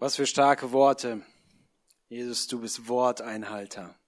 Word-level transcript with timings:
Was 0.00 0.14
für 0.14 0.26
starke 0.26 0.70
Worte. 0.70 1.22
Jesus, 2.08 2.46
du 2.46 2.60
bist 2.60 2.86
Worteinhalter. 2.86 3.98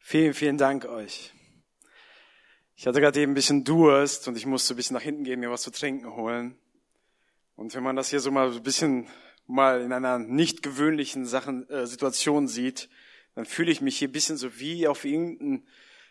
Vielen, 0.00 0.34
vielen 0.34 0.58
Dank 0.58 0.86
euch. 0.86 1.32
Ich 2.74 2.84
hatte 2.84 3.00
gerade 3.00 3.20
eben 3.20 3.30
ein 3.30 3.36
bisschen 3.36 3.62
Durst 3.62 4.26
und 4.26 4.36
ich 4.36 4.44
musste 4.44 4.74
ein 4.74 4.76
bisschen 4.76 4.94
nach 4.94 5.02
hinten 5.02 5.22
gehen, 5.22 5.38
mir 5.38 5.52
was 5.52 5.62
zu 5.62 5.70
trinken 5.70 6.16
holen. 6.16 6.58
Und 7.54 7.76
wenn 7.76 7.84
man 7.84 7.94
das 7.94 8.10
hier 8.10 8.18
so 8.18 8.32
mal 8.32 8.52
ein 8.52 8.62
bisschen 8.64 9.08
mal 9.46 9.82
in 9.82 9.92
einer 9.92 10.18
nicht 10.18 10.64
gewöhnlichen 10.64 11.26
Sachen, 11.26 11.70
äh, 11.70 11.86
Situation 11.86 12.48
sieht, 12.48 12.88
dann 13.36 13.44
fühle 13.44 13.70
ich 13.70 13.80
mich 13.80 13.96
hier 13.96 14.08
ein 14.08 14.12
bisschen 14.12 14.36
so 14.36 14.58
wie 14.58 14.88
auf 14.88 15.04
irgendeinen 15.04 15.68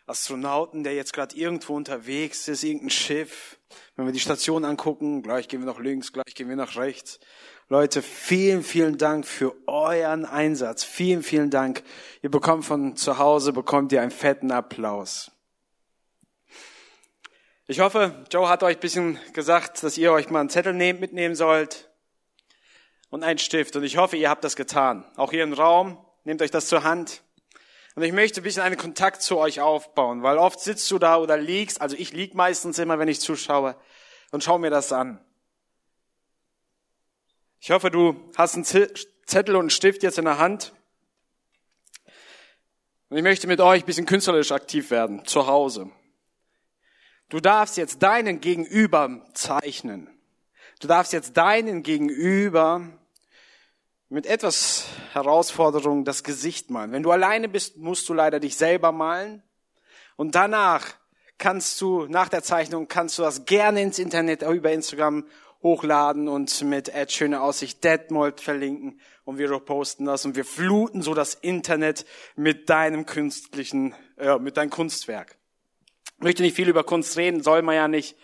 Astronauten, 0.08 0.84
der 0.84 0.94
jetzt 0.94 1.14
gerade 1.14 1.36
irgendwo 1.36 1.76
unterwegs 1.76 2.48
ist, 2.48 2.64
irgendein 2.64 2.92
Schiff. 2.92 3.58
Wenn 3.96 4.06
wir 4.06 4.14
die 4.14 4.20
Station 4.20 4.64
angucken, 4.64 5.24
gleich 5.24 5.48
gehen 5.48 5.62
wir 5.62 5.66
nach 5.66 5.80
links, 5.80 6.14
gleich 6.14 6.36
gehen 6.36 6.48
wir 6.48 6.56
nach 6.56 6.78
rechts. 6.78 7.20
Leute, 7.68 8.04
vielen, 8.04 8.64
vielen 8.64 9.00
Dank 9.00 9.26
für 9.26 9.56
euren 9.68 10.26
Einsatz. 10.26 10.84
Vielen, 10.84 11.24
vielen 11.24 11.50
Dank. 11.50 11.84
Ihr 12.22 12.30
bekommt 12.30 12.66
von 12.66 12.96
zu 12.96 13.18
Hause, 13.18 13.54
bekommt 13.54 13.92
ihr 13.92 14.02
einen 14.02 14.12
fetten 14.12 14.52
Applaus. 14.52 15.32
Ich 17.66 17.80
hoffe, 17.80 18.24
Joe 18.32 18.48
hat 18.48 18.62
euch 18.62 18.78
ein 18.78 18.82
bisschen 18.82 19.20
gesagt, 19.34 19.82
dass 19.82 19.98
ihr 19.98 20.12
euch 20.12 20.30
mal 20.30 20.42
einen 20.42 20.52
Zettel 20.52 20.74
mitnehmen 20.74 21.34
sollt 21.34 21.90
und 23.10 23.24
einen 23.24 23.40
Stift. 23.40 23.76
Und 23.76 23.84
ich 23.84 23.98
hoffe, 23.98 24.18
ihr 24.18 24.30
habt 24.30 24.44
das 24.44 24.56
getan. 24.56 25.04
Auch 25.16 25.32
hier 25.32 25.42
im 25.42 25.54
Raum, 25.54 25.98
nehmt 26.26 26.44
euch 26.44 26.52
das 26.52 26.68
zur 26.68 26.84
Hand. 26.84 27.24
Und 27.96 28.04
ich 28.04 28.12
möchte 28.12 28.42
ein 28.42 28.44
bisschen 28.44 28.62
einen 28.62 28.78
Kontakt 28.78 29.22
zu 29.22 29.38
euch 29.38 29.62
aufbauen, 29.62 30.22
weil 30.22 30.38
oft 30.38 30.60
sitzt 30.60 30.92
du 30.92 31.00
da 31.00 31.18
oder 31.18 31.38
liegst, 31.38 31.82
also 31.82 31.96
ich 31.96 32.12
lieg 32.12 32.36
meistens 32.36 32.78
immer, 32.78 33.00
wenn 33.00 33.08
ich 33.08 33.22
zuschaue 33.22 33.76
und 34.32 34.44
schau 34.44 34.58
mir 34.58 34.70
das 34.70 34.92
an. 34.92 35.24
Ich 37.62 37.72
hoffe, 37.72 37.90
du 37.90 38.32
hast 38.36 38.56
einen 38.56 38.66
Zettel 38.66 39.56
und 39.56 39.62
einen 39.62 39.70
Stift 39.70 40.04
jetzt 40.04 40.18
in 40.18 40.26
der 40.26 40.38
Hand. 40.38 40.74
Und 43.10 43.18
ich 43.18 43.24
möchte 43.24 43.48
mit 43.48 43.62
euch 43.62 43.84
ein 43.84 43.86
bisschen 43.86 44.06
künstlerisch 44.06 44.52
aktiv 44.52 44.92
werden, 44.92 45.26
zu 45.26 45.48
Hause. 45.48 45.90
Du 47.30 47.40
darfst 47.40 47.78
jetzt 47.78 48.04
deinen 48.04 48.42
Gegenüber 48.42 49.26
zeichnen. 49.34 50.10
Du 50.82 50.88
darfst 50.88 51.14
jetzt 51.14 51.38
deinen 51.38 51.82
Gegenüber 51.82 53.00
mit 54.10 54.26
etwas 54.26 54.88
Herausforderung 55.14 56.06
das 56.06 56.24
Gesicht 56.24 56.70
malen. 56.70 56.92
Wenn 56.92 57.04
du 57.04 57.12
alleine 57.12 57.50
bist, 57.50 57.78
musst 57.78 58.08
du 58.08 58.14
leider 58.14 58.40
dich 58.40 58.56
selber 58.56 58.92
malen. 58.92 59.44
Und 60.16 60.36
danach 60.36 60.86
kannst 61.38 61.82
du, 61.82 62.06
nach 62.08 62.30
der 62.30 62.44
Zeichnung, 62.44 62.88
kannst 62.88 63.18
du 63.18 63.24
das 63.24 63.46
gerne 63.46 63.82
ins 63.82 64.00
Internet, 64.00 64.44
über 64.44 64.72
Instagram 64.72 65.26
hochladen 65.64 66.28
und 66.28 66.62
mit 66.62 66.96
Ad 66.96 67.12
Schöne 67.12 67.42
Aussicht 67.42 67.84
Deadmold 67.84 68.40
verlinken 68.40 69.00
und 69.24 69.40
wir 69.40 69.50
posten 69.60 70.06
das 70.06 70.24
und 70.24 70.36
wir 70.36 70.46
fluten 70.46 71.02
so 71.02 71.16
das 71.16 71.34
Internet 71.34 72.06
mit 72.36 72.70
deinem 72.70 73.08
künstlichen, 73.08 73.96
äh, 74.18 74.38
mit 74.38 74.58
deinem 74.58 74.70
Kunstwerk. 74.70 75.38
Ich 76.18 76.24
möchte 76.24 76.44
nicht 76.44 76.56
viel 76.56 76.70
über 76.70 76.84
Kunst 76.84 77.18
reden, 77.18 77.42
soll 77.42 77.64
man 77.64 77.76
ja 77.76 77.88
nicht. 77.88 78.16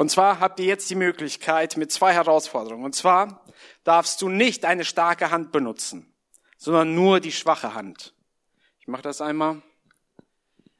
Und 0.00 0.10
zwar 0.10 0.40
habt 0.40 0.58
ihr 0.60 0.64
jetzt 0.64 0.88
die 0.88 0.94
Möglichkeit 0.94 1.76
mit 1.76 1.92
zwei 1.92 2.14
Herausforderungen. 2.14 2.86
Und 2.86 2.94
zwar 2.94 3.44
darfst 3.84 4.22
du 4.22 4.30
nicht 4.30 4.64
eine 4.64 4.86
starke 4.86 5.30
Hand 5.30 5.52
benutzen, 5.52 6.10
sondern 6.56 6.94
nur 6.94 7.20
die 7.20 7.32
schwache 7.32 7.74
Hand. 7.74 8.14
Ich 8.78 8.88
mache 8.88 9.02
das 9.02 9.20
einmal. 9.20 9.60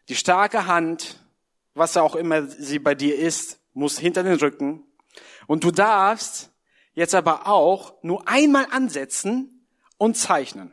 Die 0.09 0.17
starke 0.17 0.65
Hand, 0.67 1.23
was 1.75 1.99
auch 1.99 2.17
immer 2.17 2.47
sie 2.47 2.79
bei 2.79 2.95
dir 2.95 3.19
ist, 3.19 3.61
muss 3.75 3.99
hinter 3.99 4.23
den 4.23 4.39
Rücken 4.39 4.87
und 5.47 5.65
du 5.65 5.71
darfst 5.71 6.51
jetzt 6.95 7.15
aber 7.15 7.47
auch 7.47 8.03
nur 8.03 8.27
einmal 8.27 8.69
ansetzen 8.71 9.67
und 9.99 10.17
zeichnen. 10.17 10.73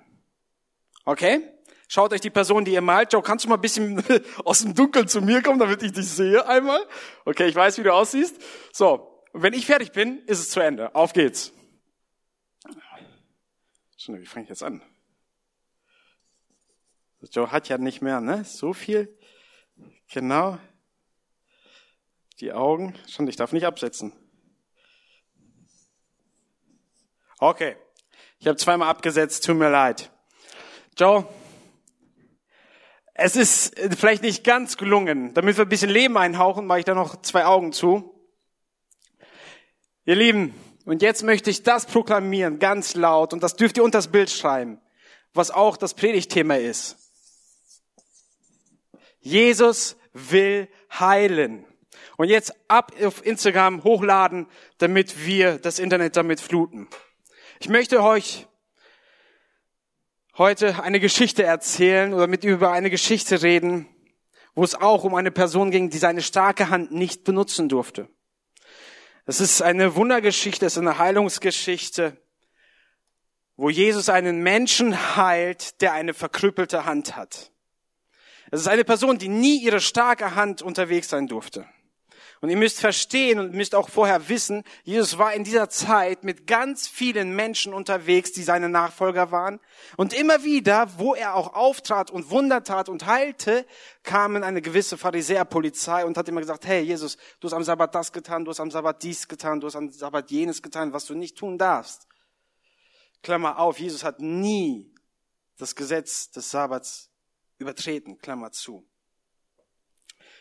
Okay? 1.04 1.42
Schaut 1.88 2.12
euch 2.12 2.22
die 2.22 2.30
Person, 2.30 2.66
die 2.66 2.74
ihr 2.74 2.82
malt. 2.82 3.14
Joe, 3.14 3.22
kannst 3.22 3.46
du 3.46 3.50
mal 3.50 3.56
ein 3.56 3.62
bisschen 3.62 4.04
aus 4.44 4.60
dem 4.60 4.76
Dunkeln 4.76 5.08
zu 5.08 5.22
mir 5.22 5.42
kommen, 5.42 5.60
damit 5.60 5.82
ich 5.84 5.94
dich 5.94 6.08
sehe 6.08 6.46
einmal? 6.46 6.86
Okay, 7.26 7.48
ich 7.48 7.56
weiß, 7.56 7.78
wie 7.78 7.84
du 7.84 7.94
aussiehst. 7.94 8.42
So, 8.74 9.24
wenn 9.34 9.54
ich 9.54 9.66
fertig 9.66 9.94
bin, 9.94 10.20
ist 10.26 10.40
es 10.40 10.50
zu 10.50 10.60
Ende. 10.60 10.94
Auf 10.96 11.14
geht's. 11.14 11.54
Schon, 13.98 14.20
wie 14.20 14.26
fange 14.26 14.44
ich 14.44 14.50
jetzt 14.50 14.64
an? 14.64 14.82
Joe 17.32 17.52
hat 17.52 17.68
ja 17.70 17.78
nicht 17.78 18.02
mehr, 18.02 18.22
ne? 18.22 18.44
So 18.44 18.74
viel. 18.74 19.18
Genau. 20.12 20.58
Die 22.40 22.52
Augen. 22.54 22.96
Schon, 23.10 23.28
ich 23.28 23.36
darf 23.38 23.54
nicht 23.54 23.66
absetzen. 23.66 24.14
Okay. 27.40 27.76
Ich 28.40 28.48
habe 28.48 28.58
zweimal 28.58 28.90
abgesetzt, 28.90 29.46
tut 29.46 29.58
mir 29.58 29.70
leid. 29.70 30.12
Joe, 30.96 31.28
es 33.18 33.36
ist 33.36 33.76
vielleicht 33.98 34.22
nicht 34.22 34.44
ganz 34.44 34.78
gelungen. 34.78 35.34
Damit 35.34 35.58
wir 35.58 35.66
ein 35.66 35.70
bisschen 35.70 35.90
Leben 35.90 36.18
einhauchen, 36.18 36.68
mache 36.68 36.80
ich 36.80 36.86
da 36.86 36.94
noch 36.94 37.22
zwei 37.24 37.46
Augen 37.46 37.74
zu. 37.74 38.14
Ihr 40.06 40.16
Lieben, 40.16 40.54
und 40.86 41.02
jetzt 41.02 41.24
möchte 41.24 41.50
ich 41.50 41.64
das 41.64 41.88
proklamieren, 41.88 42.60
ganz 42.60 42.96
laut, 42.96 43.34
und 43.34 43.44
das 43.44 43.56
dürft 43.56 43.78
ihr 43.78 43.84
unter 43.84 43.98
das 43.98 44.08
Bild 44.10 44.30
schreiben, 44.30 44.80
was 45.34 45.52
auch 45.52 45.78
das 45.78 45.96
Predigtthema 45.96 46.56
ist. 46.56 46.96
Jesus 49.20 49.98
will 50.14 50.70
heilen. 50.98 51.66
Und 52.18 52.30
jetzt 52.30 52.54
ab 52.68 52.94
auf 53.04 53.26
Instagram 53.26 53.84
hochladen, 53.84 54.48
damit 54.78 55.26
wir 55.26 55.58
das 55.58 55.80
Internet 55.80 56.16
damit 56.16 56.40
fluten. 56.40 56.88
Ich 57.60 57.68
möchte 57.68 58.02
euch 58.02 58.47
heute 60.38 60.84
eine 60.84 61.00
Geschichte 61.00 61.44
erzählen 61.44 62.14
oder 62.14 62.28
mit 62.28 62.44
über 62.44 62.72
eine 62.72 62.90
Geschichte 62.90 63.42
reden, 63.42 63.88
wo 64.54 64.64
es 64.64 64.76
auch 64.76 65.04
um 65.04 65.16
eine 65.16 65.32
Person 65.32 65.72
ging, 65.72 65.90
die 65.90 65.98
seine 65.98 66.22
starke 66.22 66.70
Hand 66.70 66.92
nicht 66.92 67.24
benutzen 67.24 67.70
durfte. 67.70 68.08
Es 69.26 69.42
ist 69.42 69.62
eine 69.62 69.96
Wundergeschichte, 69.96 70.66
es 70.66 70.74
ist 70.74 70.80
eine 70.80 71.00
Heilungsgeschichte, 71.00 72.18
wo 73.56 73.70
Jesus 73.70 74.10
einen 74.10 74.42
Menschen 74.42 75.16
heilt, 75.16 75.82
der 75.82 75.94
eine 75.94 76.14
verkrüppelte 76.14 76.86
Hand 76.86 77.16
hat. 77.16 77.52
Es 78.52 78.62
ist 78.62 78.68
eine 78.68 78.86
Person, 78.86 79.18
die 79.18 79.28
nie 79.28 79.62
ihre 79.62 79.82
starke 79.82 80.36
Hand 80.36 80.62
unterwegs 80.62 81.10
sein 81.10 81.28
durfte. 81.28 81.68
Und 82.40 82.50
ihr 82.50 82.58
müsst 82.58 82.80
verstehen 82.80 83.40
und 83.40 83.54
müsst 83.54 83.74
auch 83.74 83.90
vorher 83.90 84.30
wissen, 84.30 84.64
Jesus 84.84 85.18
war 85.18 85.34
in 85.34 85.44
dieser 85.44 85.70
Zeit 85.70 86.24
mit 86.24 86.46
ganz 86.46 86.88
vielen 86.88 87.36
Menschen 87.36 87.74
unterwegs, 87.74 88.32
die 88.32 88.44
seine 88.44 88.70
Nachfolger 88.70 89.32
waren. 89.32 89.60
Und 89.96 90.14
immer 90.14 90.44
wieder, 90.44 90.88
wo 90.98 91.16
er 91.16 91.34
auch 91.34 91.56
auftrat 91.56 92.12
und 92.12 92.30
Wunder 92.30 92.64
tat 92.64 92.90
und 92.90 93.08
heilte, 93.08 93.66
kamen 94.04 94.44
eine 94.44 94.62
gewisse 94.62 94.98
Pharisäerpolizei 94.98 96.06
und 96.06 96.16
hat 96.16 96.30
immer 96.30 96.42
gesagt, 96.42 96.68
hey 96.68 96.84
Jesus, 96.84 97.18
du 97.40 97.48
hast 97.48 97.54
am 97.54 97.64
Sabbat 97.64 97.96
das 97.96 98.12
getan, 98.12 98.46
du 98.46 98.52
hast 98.52 98.60
am 98.60 98.70
Sabbat 98.70 99.02
dies 99.02 99.28
getan, 99.28 99.60
du 99.60 99.68
hast 99.68 99.76
am 99.76 99.90
Sabbat 99.90 100.30
jenes 100.30 100.62
getan, 100.62 100.94
was 100.94 101.06
du 101.06 101.16
nicht 101.16 101.38
tun 101.38 101.58
darfst. 101.58 102.08
Klammer 103.24 103.58
auf, 103.58 103.80
Jesus 103.80 104.04
hat 104.04 104.20
nie 104.20 104.94
das 105.58 105.76
Gesetz 105.76 106.30
des 106.30 106.52
Sabbats 106.52 107.10
übertreten, 107.58 108.20
Klammer 108.20 108.52
zu. 108.52 108.88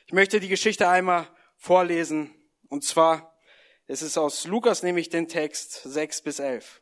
Ich 0.07 0.13
möchte 0.13 0.41
die 0.41 0.49
Geschichte 0.49 0.89
einmal 0.89 1.27
vorlesen. 1.67 2.33
Und 2.69 2.85
zwar, 2.85 3.37
es 3.89 4.01
ist 4.01 4.17
aus 4.17 4.47
Lukas 4.47 4.85
nämlich 4.85 5.09
den 5.09 5.27
Text 5.27 5.83
6 5.83 6.23
bis 6.23 6.39
11. 6.39 6.81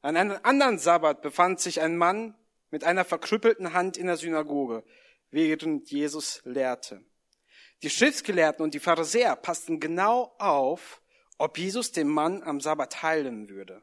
An 0.00 0.16
einem 0.16 0.38
anderen 0.44 0.78
Sabbat 0.78 1.22
befand 1.22 1.58
sich 1.58 1.80
ein 1.80 1.96
Mann 1.96 2.36
mit 2.70 2.84
einer 2.84 3.04
verkrüppelten 3.04 3.72
Hand 3.72 3.96
in 3.96 4.06
der 4.06 4.16
Synagoge, 4.16 4.84
während 5.32 5.90
Jesus 5.90 6.40
lehrte. 6.44 7.04
Die 7.82 7.90
Schriftgelehrten 7.90 8.62
und 8.62 8.74
die 8.74 8.78
Pharisäer 8.78 9.34
passten 9.34 9.80
genau 9.80 10.36
auf, 10.38 11.02
ob 11.36 11.58
Jesus 11.58 11.90
den 11.90 12.06
Mann 12.06 12.44
am 12.44 12.60
Sabbat 12.60 13.02
heilen 13.02 13.48
würde. 13.48 13.82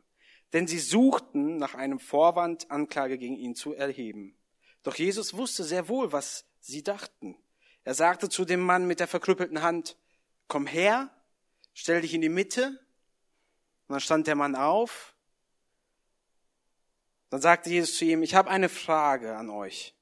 Denn 0.54 0.68
sie 0.68 0.80
suchten 0.80 1.58
nach 1.58 1.76
einem 1.76 2.00
Vorwand, 2.00 2.72
Anklage 2.72 3.18
gegen 3.18 3.36
ihn 3.36 3.56
zu 3.56 3.74
erheben. 3.74 4.38
Doch 4.84 4.96
Jesus 4.96 5.34
wusste 5.34 5.66
sehr 5.66 5.90
wohl, 5.90 6.14
was 6.14 6.46
sie 6.62 6.82
dachten. 6.82 7.36
Er 7.88 7.94
sagte 7.94 8.28
zu 8.28 8.44
dem 8.44 8.60
Mann 8.60 8.86
mit 8.86 9.00
der 9.00 9.08
verkrüppelten 9.08 9.62
Hand, 9.62 9.96
komm 10.50 10.68
her, 10.68 11.10
stell 11.74 12.02
dich 12.02 12.14
in 12.14 12.20
die 12.20 12.28
Mitte. 12.28 12.68
Und 12.68 13.94
dann 13.94 14.02
stand 14.02 14.28
der 14.28 14.36
Mann 14.36 14.58
auf. 14.58 15.16
Dann 17.30 17.40
sagte 17.40 17.70
Jesus 17.70 17.96
zu 17.98 18.04
ihm, 18.04 18.24
ich 18.24 18.36
habe 18.36 18.50
eine 18.50 18.68
Frage 18.68 19.38
an 19.38 19.50
euch. 19.50 19.96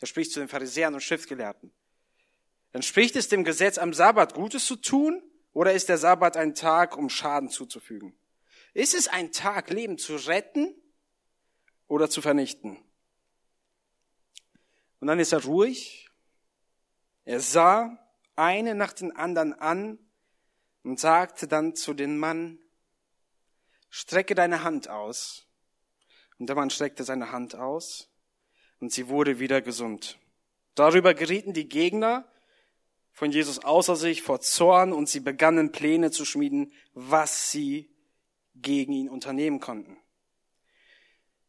Er 0.00 0.06
spricht 0.06 0.32
zu 0.32 0.40
den 0.40 0.48
Pharisäern 0.48 0.94
und 0.94 1.02
Schriftgelehrten. 1.02 1.74
Entspricht 2.72 3.16
es 3.16 3.28
dem 3.28 3.44
Gesetz, 3.44 3.76
am 3.76 3.92
Sabbat 3.92 4.32
Gutes 4.32 4.64
zu 4.64 4.76
tun? 4.76 5.22
Oder 5.52 5.74
ist 5.74 5.90
der 5.90 5.98
Sabbat 5.98 6.38
ein 6.38 6.54
Tag, 6.54 6.96
um 6.96 7.10
Schaden 7.10 7.50
zuzufügen? 7.50 8.16
Ist 8.72 8.94
es 8.94 9.08
ein 9.08 9.30
Tag, 9.30 9.68
Leben 9.68 9.98
zu 9.98 10.16
retten 10.16 10.74
oder 11.86 12.08
zu 12.08 12.22
vernichten? 12.22 12.78
Und 15.00 15.08
dann 15.08 15.20
ist 15.20 15.34
er 15.34 15.44
ruhig 15.44 16.05
er 17.26 17.40
sah 17.40 17.98
eine 18.36 18.74
nach 18.74 18.92
den 18.92 19.14
anderen 19.14 19.52
an 19.52 19.98
und 20.84 21.00
sagte 21.00 21.48
dann 21.48 21.74
zu 21.74 21.92
dem 21.92 22.18
Mann, 22.18 22.58
strecke 23.90 24.34
deine 24.34 24.62
Hand 24.62 24.88
aus. 24.88 25.46
Und 26.38 26.46
der 26.46 26.54
Mann 26.54 26.70
streckte 26.70 27.02
seine 27.02 27.32
Hand 27.32 27.56
aus 27.56 28.08
und 28.78 28.92
sie 28.92 29.08
wurde 29.08 29.40
wieder 29.40 29.60
gesund. 29.60 30.18
Darüber 30.76 31.14
gerieten 31.14 31.52
die 31.52 31.68
Gegner 31.68 32.30
von 33.10 33.32
Jesus 33.32 33.58
außer 33.58 33.96
sich 33.96 34.22
vor 34.22 34.40
Zorn 34.40 34.92
und 34.92 35.08
sie 35.08 35.20
begannen 35.20 35.72
Pläne 35.72 36.12
zu 36.12 36.24
schmieden, 36.24 36.72
was 36.92 37.50
sie 37.50 37.90
gegen 38.54 38.92
ihn 38.92 39.08
unternehmen 39.08 39.58
konnten. 39.58 39.96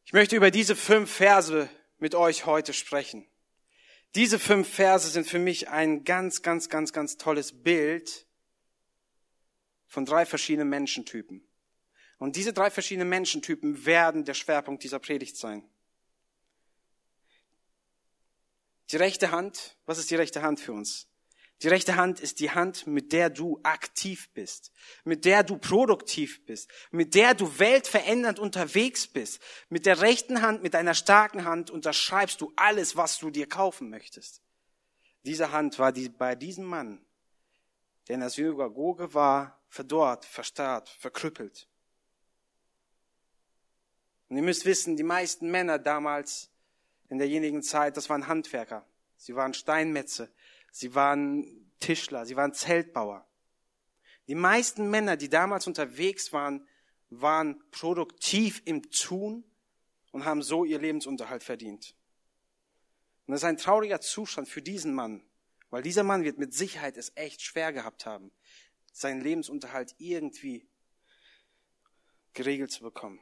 Ich 0.05 0.13
möchte 0.13 0.35
über 0.35 0.49
diese 0.49 0.75
fünf 0.75 1.11
Verse 1.11 1.69
mit 1.99 2.15
euch 2.15 2.45
heute 2.45 2.73
sprechen. 2.73 3.27
Diese 4.17 4.39
fünf 4.39 4.67
Verse 4.67 5.07
sind 5.11 5.27
für 5.27 5.37
mich 5.37 5.69
ein 5.69 6.03
ganz, 6.03 6.41
ganz, 6.41 6.69
ganz, 6.69 6.91
ganz 6.91 7.17
tolles 7.17 7.51
Bild 7.51 8.25
von 9.85 10.05
drei 10.05 10.25
verschiedenen 10.25 10.69
Menschentypen. 10.69 11.47
Und 12.17 12.35
diese 12.35 12.51
drei 12.51 12.71
verschiedenen 12.71 13.09
Menschentypen 13.09 13.85
werden 13.85 14.25
der 14.25 14.33
Schwerpunkt 14.33 14.83
dieser 14.83 14.97
Predigt 14.97 15.37
sein. 15.37 15.63
Die 18.89 18.95
rechte 18.95 19.29
Hand, 19.29 19.77
was 19.85 19.99
ist 19.99 20.09
die 20.09 20.15
rechte 20.15 20.41
Hand 20.41 20.59
für 20.61 20.73
uns? 20.73 21.06
Die 21.63 21.69
rechte 21.69 21.95
Hand 21.95 22.19
ist 22.19 22.39
die 22.39 22.51
Hand, 22.51 22.85
mit 22.85 23.11
der 23.11 23.31
du 23.31 23.59
aktiv 23.63 24.29
bist, 24.33 24.71
mit 25.03 25.25
der 25.25 25.43
du 25.43 25.57
produktiv 25.57 26.45
bist, 26.45 26.69
mit 26.91 27.15
der 27.15 27.33
du 27.33 27.57
weltverändernd 27.57 28.37
unterwegs 28.37 29.07
bist. 29.07 29.41
Mit 29.69 29.87
der 29.87 30.01
rechten 30.01 30.43
Hand, 30.43 30.61
mit 30.61 30.75
deiner 30.75 30.93
starken 30.93 31.45
Hand 31.45 31.71
unterschreibst 31.71 32.41
du 32.41 32.53
alles, 32.55 32.95
was 32.95 33.17
du 33.17 33.31
dir 33.31 33.49
kaufen 33.49 33.89
möchtest. 33.89 34.43
Diese 35.23 35.51
Hand 35.51 35.79
war 35.79 35.91
die, 35.91 36.09
bei 36.09 36.35
diesem 36.35 36.65
Mann, 36.65 37.03
der 38.07 38.15
in 38.15 38.21
der 38.21 38.29
Synagoge 38.29 39.15
war, 39.15 39.59
verdorrt, 39.67 40.25
verstarrt, 40.25 40.89
verkrüppelt. 40.89 41.67
Und 44.29 44.37
ihr 44.37 44.43
müsst 44.43 44.65
wissen, 44.65 44.95
die 44.95 45.03
meisten 45.03 45.49
Männer 45.49 45.79
damals 45.79 46.51
in 47.09 47.17
derjenigen 47.17 47.63
Zeit, 47.63 47.97
das 47.97 48.09
waren 48.09 48.27
Handwerker. 48.27 48.85
Sie 49.17 49.35
waren 49.35 49.53
Steinmetze. 49.53 50.31
Sie 50.77 50.93
waren 50.93 51.73
Tischler. 51.79 52.27
Sie 52.27 52.35
waren 52.35 52.53
Zeltbauer. 52.53 53.27
Die 54.27 54.35
meisten 54.35 54.91
Männer, 54.91 55.17
die 55.17 55.27
damals 55.27 55.65
unterwegs 55.65 56.31
waren, 56.33 56.67
waren 57.09 57.63
produktiv 57.71 58.61
im 58.65 58.83
Tun 58.91 59.43
und 60.11 60.25
haben 60.25 60.43
so 60.43 60.65
ihr 60.65 60.77
Lebensunterhalt 60.77 61.43
verdient. 61.43 61.95
Und 63.25 63.31
das 63.31 63.39
ist 63.39 63.45
ein 63.45 63.57
trauriger 63.57 64.01
Zustand 64.01 64.49
für 64.49 64.61
diesen 64.61 64.93
Mann, 64.93 65.27
weil 65.71 65.81
dieser 65.81 66.03
Mann 66.03 66.23
wird 66.23 66.37
mit 66.37 66.53
Sicherheit 66.53 66.95
es 66.95 67.11
echt 67.15 67.41
schwer 67.41 67.73
gehabt 67.73 68.05
haben, 68.05 68.31
seinen 68.93 69.21
Lebensunterhalt 69.21 69.95
irgendwie 69.97 70.69
geregelt 72.33 72.69
zu 72.69 72.83
bekommen. 72.83 73.19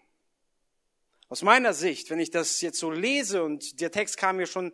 Aus 1.30 1.42
meiner 1.42 1.74
Sicht, 1.74 2.10
wenn 2.10 2.20
ich 2.20 2.32
das 2.32 2.60
jetzt 2.60 2.80
so 2.80 2.92
lese 2.92 3.46
und 3.46 3.80
der 3.80 3.94
Text 3.94 4.18
kam 4.18 4.36
mir 4.36 4.46
schon 4.46 4.74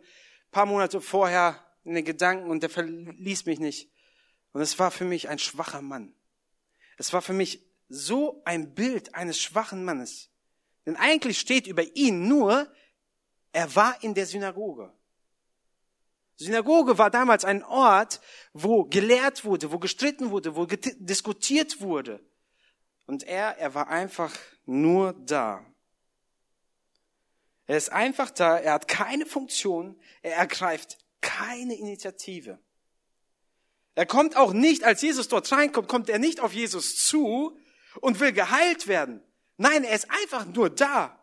paar 0.50 0.66
Monate 0.66 1.00
vorher 1.00 1.64
in 1.84 1.94
den 1.94 2.04
Gedanken 2.04 2.50
und 2.50 2.62
der 2.62 2.70
verließ 2.70 3.46
mich 3.46 3.58
nicht. 3.58 3.90
Und 4.52 4.60
es 4.60 4.78
war 4.78 4.90
für 4.90 5.04
mich 5.04 5.28
ein 5.28 5.38
schwacher 5.38 5.82
Mann. 5.82 6.14
Es 6.98 7.12
war 7.12 7.22
für 7.22 7.32
mich 7.32 7.66
so 7.88 8.42
ein 8.44 8.74
Bild 8.74 9.14
eines 9.14 9.40
schwachen 9.40 9.84
Mannes. 9.84 10.30
Denn 10.86 10.96
eigentlich 10.96 11.38
steht 11.38 11.66
über 11.66 11.84
ihn 11.96 12.28
nur, 12.28 12.72
er 13.52 13.74
war 13.74 14.02
in 14.02 14.14
der 14.14 14.26
Synagoge. 14.26 14.92
Synagoge 16.36 16.98
war 16.98 17.10
damals 17.10 17.44
ein 17.44 17.62
Ort, 17.62 18.20
wo 18.52 18.84
gelehrt 18.84 19.44
wurde, 19.44 19.70
wo 19.70 19.78
gestritten 19.78 20.30
wurde, 20.30 20.56
wo 20.56 20.66
diskutiert 20.66 21.80
wurde. 21.80 22.24
Und 23.06 23.22
er, 23.24 23.58
er 23.58 23.74
war 23.74 23.88
einfach 23.88 24.32
nur 24.64 25.12
da. 25.12 25.64
Er 27.66 27.76
ist 27.76 27.90
einfach 27.90 28.30
da, 28.30 28.58
er 28.58 28.72
hat 28.72 28.88
keine 28.88 29.26
Funktion, 29.26 30.00
er 30.22 30.36
ergreift 30.36 30.98
keine 31.22 31.74
Initiative. 31.74 32.58
Er 33.94 34.06
kommt 34.06 34.36
auch 34.36 34.52
nicht, 34.52 34.84
als 34.84 35.00
Jesus 35.00 35.28
dort 35.28 35.50
reinkommt, 35.50 35.88
kommt 35.88 36.10
er 36.10 36.18
nicht 36.18 36.40
auf 36.40 36.52
Jesus 36.52 36.96
zu 36.96 37.58
und 38.00 38.20
will 38.20 38.32
geheilt 38.32 38.86
werden. 38.86 39.22
Nein, 39.56 39.84
er 39.84 39.94
ist 39.94 40.10
einfach 40.10 40.44
nur 40.46 40.68
da. 40.68 41.18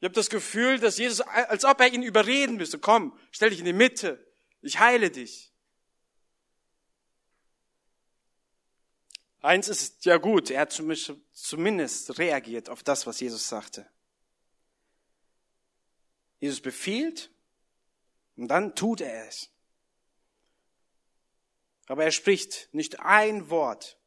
Ich 0.00 0.04
habe 0.04 0.14
das 0.14 0.30
Gefühl, 0.30 0.78
dass 0.78 0.98
Jesus, 0.98 1.20
als 1.20 1.64
ob 1.64 1.80
er 1.80 1.92
ihn 1.92 2.02
überreden 2.02 2.56
müsste, 2.56 2.78
komm, 2.78 3.18
stell 3.32 3.50
dich 3.50 3.58
in 3.58 3.64
die 3.64 3.72
Mitte, 3.72 4.24
ich 4.60 4.78
heile 4.78 5.10
dich. 5.10 5.52
Eins 9.40 9.68
ist 9.68 10.04
ja 10.04 10.16
gut, 10.16 10.50
er 10.50 10.62
hat 10.62 10.72
zumindest 10.72 12.18
reagiert 12.18 12.68
auf 12.68 12.82
das, 12.82 13.06
was 13.06 13.20
Jesus 13.20 13.48
sagte. 13.48 13.88
Jesus 16.40 16.60
befiehlt 16.60 17.30
und 18.38 18.48
dann 18.48 18.74
tut 18.74 19.00
er 19.00 19.28
es. 19.28 19.50
Aber 21.86 22.04
er 22.04 22.12
spricht 22.12 22.68
nicht 22.72 23.00
ein 23.00 23.50
Wort. 23.50 23.98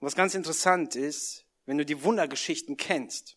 Und 0.00 0.06
was 0.06 0.16
ganz 0.16 0.34
interessant 0.34 0.96
ist, 0.96 1.46
wenn 1.66 1.78
du 1.78 1.86
die 1.86 2.02
Wundergeschichten 2.02 2.76
kennst, 2.76 3.36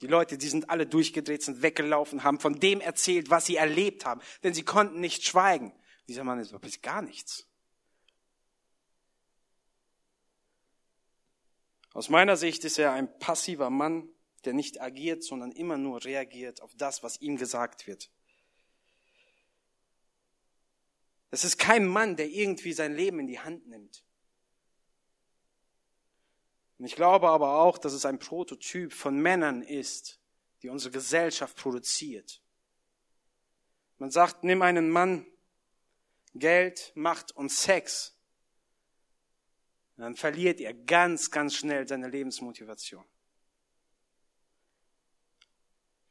die 0.00 0.06
Leute, 0.06 0.38
die 0.38 0.48
sind 0.48 0.70
alle 0.70 0.86
durchgedreht, 0.86 1.42
sind 1.42 1.62
weggelaufen, 1.62 2.22
haben 2.22 2.40
von 2.40 2.58
dem 2.58 2.80
erzählt, 2.80 3.30
was 3.30 3.46
sie 3.46 3.56
erlebt 3.56 4.04
haben, 4.04 4.20
denn 4.42 4.54
sie 4.54 4.62
konnten 4.62 5.00
nicht 5.00 5.24
schweigen. 5.24 5.72
Dieser 6.08 6.24
Mann 6.24 6.38
ist 6.38 6.52
wirklich 6.52 6.82
gar 6.82 7.02
nichts. 7.02 7.46
Aus 11.92 12.08
meiner 12.08 12.36
Sicht 12.36 12.64
ist 12.64 12.78
er 12.78 12.92
ein 12.92 13.18
passiver 13.18 13.70
Mann, 13.70 14.08
der 14.46 14.54
nicht 14.54 14.80
agiert, 14.80 15.22
sondern 15.24 15.52
immer 15.52 15.76
nur 15.76 16.04
reagiert 16.04 16.62
auf 16.62 16.74
das, 16.76 17.02
was 17.02 17.20
ihm 17.20 17.36
gesagt 17.36 17.86
wird. 17.86 18.10
Es 21.30 21.44
ist 21.44 21.58
kein 21.58 21.86
Mann, 21.86 22.16
der 22.16 22.28
irgendwie 22.28 22.72
sein 22.72 22.94
Leben 22.94 23.20
in 23.20 23.26
die 23.26 23.40
Hand 23.40 23.66
nimmt. 23.66 24.04
Und 26.78 26.84
ich 26.84 26.94
glaube 26.94 27.28
aber 27.28 27.58
auch, 27.58 27.78
dass 27.78 27.92
es 27.92 28.04
ein 28.04 28.18
Prototyp 28.18 28.92
von 28.92 29.18
Männern 29.18 29.62
ist, 29.62 30.20
die 30.62 30.68
unsere 30.68 30.92
Gesellschaft 30.92 31.56
produziert. 31.56 32.42
Man 33.98 34.10
sagt, 34.10 34.44
nimm 34.44 34.62
einen 34.62 34.90
Mann, 34.90 35.26
Geld, 36.34 36.92
Macht 36.94 37.32
und 37.32 37.50
Sex. 37.50 38.14
dann 39.96 40.16
verliert 40.16 40.60
er 40.60 40.74
ganz, 40.74 41.30
ganz 41.30 41.54
schnell 41.54 41.88
seine 41.88 42.08
Lebensmotivation. 42.08 43.04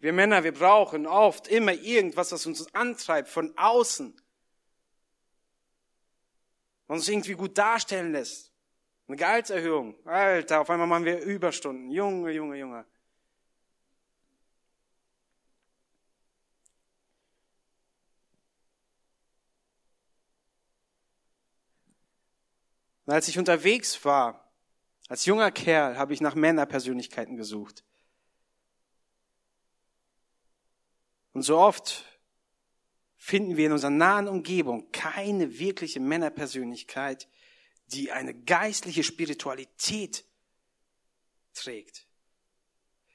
Wir 0.06 0.14
Männer, 0.14 0.44
wir 0.44 0.54
brauchen 0.54 1.08
oft 1.08 1.48
immer 1.48 1.74
irgendwas, 1.74 2.32
was 2.32 2.46
uns 2.46 2.72
antreibt 2.76 3.28
von 3.28 3.58
außen. 3.58 4.16
Was 6.86 6.98
uns 7.00 7.08
irgendwie 7.08 7.34
gut 7.34 7.58
darstellen 7.58 8.12
lässt. 8.12 8.54
Eine 9.08 9.18
Gehaltserhöhung. 9.18 9.96
Alter, 10.06 10.62
auf 10.62 10.70
einmal 10.70 10.86
machen 10.86 11.06
wir 11.06 11.22
Überstunden. 11.22 11.90
Junge, 11.90 12.30
Junge, 12.34 12.56
Junge. 12.56 12.86
Und 23.08 23.14
als 23.16 23.28
ich 23.28 23.40
unterwegs 23.40 24.06
war, 24.06 24.52
als 25.08 25.26
junger 25.26 25.50
Kerl, 25.50 25.98
habe 25.98 26.14
ich 26.14 26.22
nach 26.22 26.36
Männerpersönlichkeiten 26.36 27.38
gesucht. 27.38 27.84
Und 31.36 31.42
so 31.42 31.58
oft 31.58 32.06
finden 33.18 33.58
wir 33.58 33.66
in 33.66 33.74
unserer 33.74 33.92
nahen 33.92 34.30
Umgebung 34.30 34.90
keine 34.94 35.60
wirkliche 35.60 36.00
Männerpersönlichkeit, 36.00 37.28
die 37.88 38.14
eine 38.14 38.34
geistliche 38.34 39.04
Spiritualität 39.04 40.24
trägt. 41.54 42.08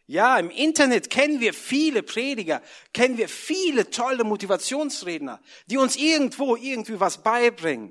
Ja, 0.07 0.39
im 0.39 0.51
Internet 0.51 1.09
kennen 1.09 1.41
wir 1.41 1.55
viele 1.55 2.03
Prediger, 2.03 2.61
kennen 2.93 3.17
wir 3.17 3.27
viele 3.27 3.89
tolle 3.89 4.25
Motivationsredner, 4.25 5.41
die 5.65 5.79
uns 5.79 5.97
irgendwo 5.97 6.57
irgendwie 6.57 7.01
was 7.01 7.23
beibringen. 7.23 7.91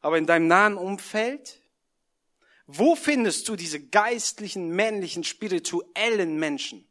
Aber 0.00 0.16
in 0.16 0.24
deinem 0.24 0.46
nahen 0.46 0.78
Umfeld, 0.78 1.60
wo 2.66 2.96
findest 2.96 3.46
du 3.46 3.56
diese 3.56 3.86
geistlichen, 3.86 4.70
männlichen, 4.70 5.22
spirituellen 5.22 6.38
Menschen? 6.38 6.88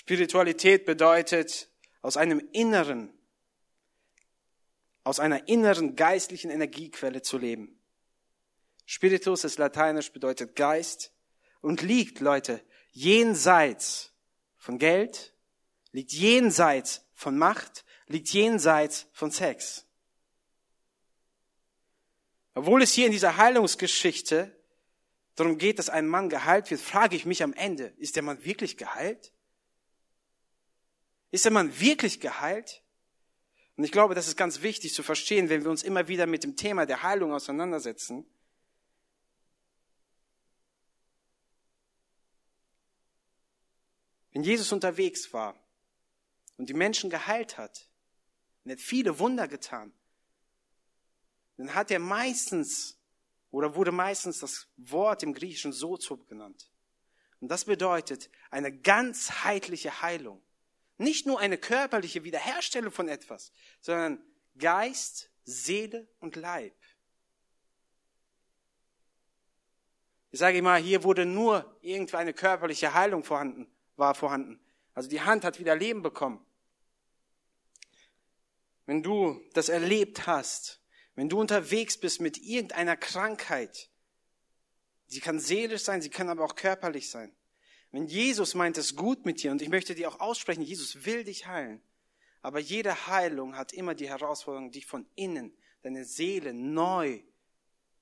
Spiritualität 0.00 0.86
bedeutet, 0.86 1.68
aus 2.00 2.16
einem 2.16 2.40
inneren, 2.52 3.12
aus 5.04 5.20
einer 5.20 5.46
inneren 5.46 5.94
geistlichen 5.94 6.50
Energiequelle 6.50 7.20
zu 7.20 7.36
leben. 7.36 7.78
Spiritus 8.86 9.44
ist 9.44 9.58
lateinisch, 9.58 10.10
bedeutet 10.10 10.56
Geist 10.56 11.12
und 11.60 11.82
liegt, 11.82 12.20
Leute, 12.20 12.64
jenseits 12.92 14.14
von 14.56 14.78
Geld, 14.78 15.34
liegt 15.92 16.14
jenseits 16.14 17.06
von 17.12 17.36
Macht, 17.36 17.84
liegt 18.06 18.30
jenseits 18.30 19.06
von 19.12 19.30
Sex. 19.30 19.86
Obwohl 22.54 22.80
es 22.80 22.94
hier 22.94 23.04
in 23.04 23.12
dieser 23.12 23.36
Heilungsgeschichte 23.36 24.58
darum 25.34 25.58
geht, 25.58 25.78
dass 25.78 25.90
ein 25.90 26.08
Mann 26.08 26.30
geheilt 26.30 26.70
wird, 26.70 26.80
frage 26.80 27.16
ich 27.16 27.26
mich 27.26 27.42
am 27.42 27.52
Ende, 27.52 27.92
ist 27.98 28.16
der 28.16 28.22
Mann 28.22 28.42
wirklich 28.46 28.78
geheilt? 28.78 29.34
Ist 31.30 31.44
der 31.44 31.52
Mann 31.52 31.78
wirklich 31.78 32.20
geheilt? 32.20 32.82
Und 33.76 33.84
ich 33.84 33.92
glaube, 33.92 34.14
das 34.14 34.28
ist 34.28 34.36
ganz 34.36 34.62
wichtig 34.62 34.92
zu 34.92 35.02
verstehen, 35.02 35.48
wenn 35.48 35.62
wir 35.62 35.70
uns 35.70 35.82
immer 35.82 36.08
wieder 36.08 36.26
mit 36.26 36.44
dem 36.44 36.56
Thema 36.56 36.86
der 36.86 37.02
Heilung 37.02 37.32
auseinandersetzen. 37.32 38.26
Wenn 44.32 44.42
Jesus 44.42 44.72
unterwegs 44.72 45.32
war 45.32 45.58
und 46.56 46.68
die 46.68 46.74
Menschen 46.74 47.10
geheilt 47.10 47.58
hat 47.58 47.88
und 48.64 48.72
hat 48.72 48.80
viele 48.80 49.18
Wunder 49.18 49.48
getan, 49.48 49.92
dann 51.56 51.74
hat 51.74 51.90
er 51.90 51.98
meistens 51.98 52.98
oder 53.50 53.74
wurde 53.74 53.92
meistens 53.92 54.38
das 54.38 54.68
Wort 54.76 55.22
im 55.22 55.34
Griechischen 55.34 55.72
Sozo 55.72 56.16
genannt. 56.16 56.70
Und 57.40 57.48
das 57.48 57.64
bedeutet 57.64 58.30
eine 58.50 58.76
ganzheitliche 58.76 60.02
Heilung. 60.02 60.42
Nicht 61.00 61.24
nur 61.24 61.40
eine 61.40 61.56
körperliche 61.56 62.24
Wiederherstellung 62.24 62.92
von 62.92 63.08
etwas, 63.08 63.52
sondern 63.80 64.22
Geist, 64.58 65.30
Seele 65.44 66.06
und 66.18 66.36
Leib. 66.36 66.74
Ich 70.30 70.38
sage 70.38 70.60
mal, 70.60 70.78
hier 70.78 71.02
wurde 71.02 71.24
nur 71.24 71.74
irgendwie 71.80 72.16
eine 72.16 72.34
körperliche 72.34 72.92
Heilung 72.92 73.24
vorhanden, 73.24 73.66
war 73.96 74.14
vorhanden. 74.14 74.60
Also 74.92 75.08
die 75.08 75.22
Hand 75.22 75.42
hat 75.42 75.58
wieder 75.58 75.74
Leben 75.74 76.02
bekommen. 76.02 76.44
Wenn 78.84 79.02
du 79.02 79.42
das 79.54 79.70
erlebt 79.70 80.26
hast, 80.26 80.82
wenn 81.14 81.30
du 81.30 81.40
unterwegs 81.40 81.96
bist 81.96 82.20
mit 82.20 82.36
irgendeiner 82.36 82.98
Krankheit, 82.98 83.88
sie 85.06 85.20
kann 85.20 85.40
seelisch 85.40 85.82
sein, 85.82 86.02
sie 86.02 86.10
kann 86.10 86.28
aber 86.28 86.44
auch 86.44 86.56
körperlich 86.56 87.08
sein. 87.08 87.34
Wenn 87.92 88.06
Jesus 88.06 88.54
meint 88.54 88.78
es 88.78 88.94
gut 88.94 89.26
mit 89.26 89.42
dir, 89.42 89.50
und 89.50 89.62
ich 89.62 89.68
möchte 89.68 89.94
dir 89.94 90.08
auch 90.08 90.20
aussprechen, 90.20 90.62
Jesus 90.62 91.04
will 91.04 91.24
dich 91.24 91.46
heilen. 91.46 91.82
Aber 92.42 92.58
jede 92.58 93.06
Heilung 93.06 93.56
hat 93.56 93.72
immer 93.72 93.94
die 93.94 94.08
Herausforderung, 94.08 94.70
dich 94.70 94.86
von 94.86 95.06
innen, 95.14 95.52
deine 95.82 96.04
Seele 96.04 96.54
neu 96.54 97.22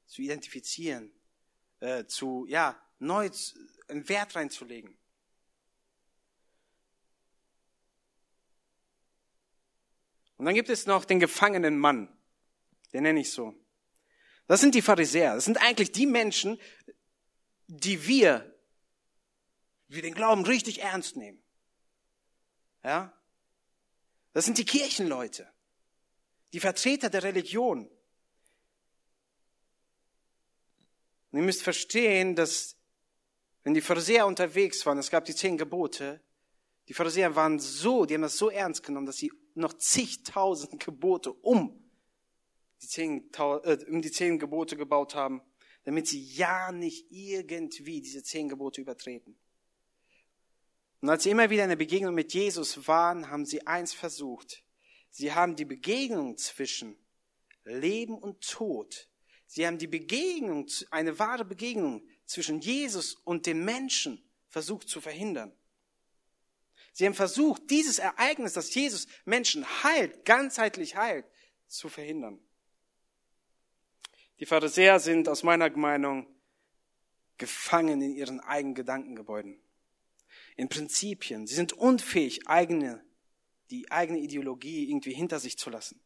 zu 0.06 0.22
identifizieren, 0.22 1.10
äh, 1.80 2.04
zu, 2.06 2.46
ja, 2.48 2.80
neu 2.98 3.30
einen 3.88 4.08
Wert 4.08 4.36
reinzulegen. 4.36 4.96
Und 10.36 10.44
dann 10.44 10.54
gibt 10.54 10.68
es 10.68 10.86
noch 10.86 11.04
den 11.04 11.18
gefangenen 11.18 11.78
Mann. 11.78 12.08
Den 12.92 13.02
nenne 13.02 13.20
ich 13.20 13.32
so. 13.32 13.54
Das 14.46 14.60
sind 14.60 14.74
die 14.74 14.82
Pharisäer. 14.82 15.34
Das 15.34 15.44
sind 15.44 15.60
eigentlich 15.60 15.92
die 15.92 16.06
Menschen, 16.06 16.58
die 17.66 18.06
wir, 18.06 18.57
wir 19.88 20.02
den 20.02 20.14
Glauben 20.14 20.44
richtig 20.44 20.82
ernst 20.82 21.16
nehmen. 21.16 21.42
Ja? 22.84 23.12
Das 24.32 24.44
sind 24.44 24.58
die 24.58 24.64
Kirchenleute. 24.64 25.50
Die 26.52 26.60
Vertreter 26.60 27.10
der 27.10 27.22
Religion. 27.22 27.90
Und 31.30 31.38
ihr 31.38 31.44
müsst 31.44 31.62
verstehen, 31.62 32.34
dass 32.36 32.76
wenn 33.64 33.74
die 33.74 33.80
Pharisäer 33.80 34.26
unterwegs 34.26 34.86
waren, 34.86 34.98
es 34.98 35.10
gab 35.10 35.24
die 35.24 35.34
zehn 35.34 35.58
Gebote, 35.58 36.22
die 36.88 36.94
Pharisäer 36.94 37.36
waren 37.36 37.58
so, 37.58 38.06
die 38.06 38.14
haben 38.14 38.22
das 38.22 38.38
so 38.38 38.48
ernst 38.48 38.82
genommen, 38.82 39.04
dass 39.04 39.18
sie 39.18 39.30
noch 39.54 39.74
zigtausend 39.74 40.82
Gebote 40.82 41.32
um 41.32 41.84
die 42.80 42.86
zehn, 42.86 43.30
äh, 43.36 43.78
um 43.90 44.00
die 44.00 44.10
zehn 44.10 44.38
Gebote 44.38 44.76
gebaut 44.76 45.14
haben, 45.14 45.42
damit 45.84 46.06
sie 46.06 46.22
ja 46.22 46.72
nicht 46.72 47.10
irgendwie 47.10 48.00
diese 48.00 48.22
zehn 48.22 48.48
Gebote 48.48 48.80
übertreten. 48.80 49.38
Und 51.00 51.10
als 51.10 51.22
sie 51.22 51.30
immer 51.30 51.50
wieder 51.50 51.62
in 51.62 51.68
der 51.68 51.76
Begegnung 51.76 52.14
mit 52.14 52.34
Jesus 52.34 52.88
waren, 52.88 53.30
haben 53.30 53.46
sie 53.46 53.66
eins 53.66 53.92
versucht. 53.92 54.64
Sie 55.10 55.32
haben 55.32 55.56
die 55.56 55.64
Begegnung 55.64 56.36
zwischen 56.36 56.96
Leben 57.64 58.18
und 58.18 58.40
Tod. 58.40 59.08
Sie 59.46 59.66
haben 59.66 59.78
die 59.78 59.86
Begegnung, 59.86 60.66
eine 60.90 61.18
wahre 61.18 61.44
Begegnung 61.44 62.06
zwischen 62.26 62.60
Jesus 62.60 63.14
und 63.14 63.46
den 63.46 63.64
Menschen 63.64 64.22
versucht 64.48 64.88
zu 64.88 65.00
verhindern. 65.00 65.52
Sie 66.92 67.06
haben 67.06 67.14
versucht, 67.14 67.70
dieses 67.70 67.98
Ereignis, 67.98 68.54
dass 68.54 68.74
Jesus 68.74 69.06
Menschen 69.24 69.64
heilt, 69.84 70.24
ganzheitlich 70.24 70.96
heilt, 70.96 71.26
zu 71.68 71.88
verhindern. 71.88 72.40
Die 74.40 74.46
Pharisäer 74.46 74.98
sind 74.98 75.28
aus 75.28 75.42
meiner 75.42 75.70
Meinung 75.70 76.26
gefangen 77.38 78.02
in 78.02 78.14
ihren 78.14 78.40
eigenen 78.40 78.74
Gedankengebäuden, 78.74 79.60
in 80.58 80.68
Prinzipien. 80.68 81.46
Sie 81.46 81.54
sind 81.54 81.72
unfähig, 81.72 82.48
eigene, 82.48 83.02
die 83.70 83.90
eigene 83.92 84.18
Ideologie 84.18 84.90
irgendwie 84.90 85.14
hinter 85.14 85.38
sich 85.38 85.56
zu 85.56 85.70
lassen. 85.70 86.00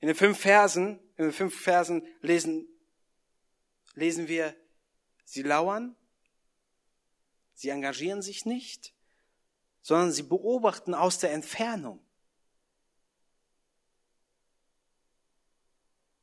In 0.00 0.08
den 0.08 0.16
fünf 0.16 0.40
Versen, 0.40 0.98
in 1.18 1.24
den 1.24 1.32
fünf 1.32 1.60
Versen 1.60 2.02
lesen, 2.22 2.66
lesen 3.94 4.28
wir, 4.28 4.56
sie 5.24 5.42
lauern, 5.42 5.94
sie 7.52 7.68
engagieren 7.68 8.22
sich 8.22 8.46
nicht, 8.46 8.94
sondern 9.82 10.10
sie 10.10 10.22
beobachten 10.22 10.94
aus 10.94 11.18
der 11.18 11.32
Entfernung. 11.32 12.02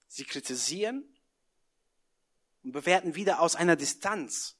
Sie 0.07 0.25
kritisieren 0.25 1.05
und 2.63 2.71
bewerten 2.71 3.13
wieder 3.13 3.41
aus 3.41 3.55
einer 3.55 3.75
Distanz. 3.75 4.56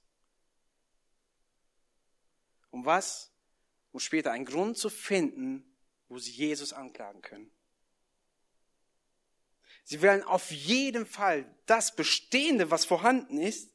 Um 2.71 2.85
was? 2.85 3.31
Um 3.91 3.99
später 3.99 4.31
einen 4.31 4.45
Grund 4.45 4.77
zu 4.77 4.89
finden, 4.89 5.63
wo 6.09 6.17
sie 6.19 6.31
Jesus 6.31 6.73
anklagen 6.73 7.21
können. 7.21 7.51
Sie 9.83 10.01
wollen 10.01 10.23
auf 10.23 10.51
jeden 10.51 11.05
Fall 11.05 11.49
das 11.65 11.95
Bestehende, 11.95 12.71
was 12.71 12.83
vorhanden 12.85 13.37
ist, 13.37 13.71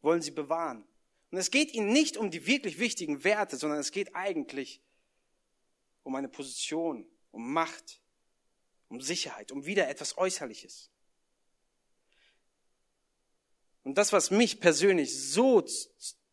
wollen 0.00 0.22
sie 0.22 0.30
bewahren. 0.30 0.84
Und 1.30 1.38
es 1.38 1.50
geht 1.50 1.72
ihnen 1.74 1.92
nicht 1.92 2.16
um 2.16 2.30
die 2.30 2.46
wirklich 2.46 2.78
wichtigen 2.78 3.24
Werte, 3.24 3.56
sondern 3.56 3.80
es 3.80 3.90
geht 3.90 4.14
eigentlich 4.14 4.82
um 6.04 6.14
eine 6.14 6.28
Position, 6.28 7.06
um 7.30 7.52
Macht, 7.52 8.00
um 8.88 9.00
Sicherheit, 9.00 9.50
um 9.50 9.64
wieder 9.64 9.88
etwas 9.88 10.18
Äußerliches. 10.18 10.90
Und 13.84 13.96
das, 13.98 14.12
was 14.12 14.30
mich 14.30 14.60
persönlich 14.60 15.18
so 15.18 15.64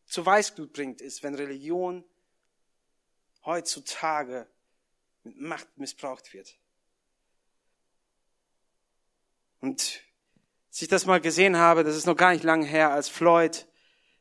zu 0.10 0.26
Weißglut 0.26 0.74
bringt, 0.74 1.02
ist, 1.02 1.24
wenn 1.24 1.36
Religion 1.36 2.04
heutzutage 3.46 4.48
mit 5.24 5.40
Macht 5.40 5.78
missbraucht 5.78 6.34
wird. 6.34 6.58
Und 9.62 10.02
als 10.70 10.82
ich 10.82 10.88
das 10.88 11.06
mal 11.06 11.22
gesehen 11.22 11.58
habe, 11.58 11.84
das 11.84 11.96
ist 11.96 12.06
noch 12.06 12.16
gar 12.16 12.32
nicht 12.32 12.44
lange 12.44 12.66
her, 12.66 12.92
als 12.92 13.10
Floyd 13.10 13.68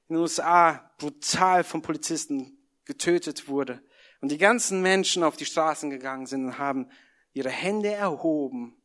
in 0.08 0.14
den 0.14 0.22
USA 0.22 0.92
brutal 0.98 1.64
von 1.64 1.82
Polizisten 1.82 2.58
getötet 2.84 3.48
wurde 3.48 3.82
und 4.20 4.30
die 4.30 4.38
ganzen 4.38 4.82
Menschen 4.82 5.22
auf 5.22 5.36
die 5.36 5.44
Straßen 5.44 5.90
gegangen 5.90 6.26
sind 6.26 6.46
und 6.46 6.58
haben 6.58 6.90
ihre 7.32 7.50
Hände 7.50 7.92
erhoben 7.92 8.76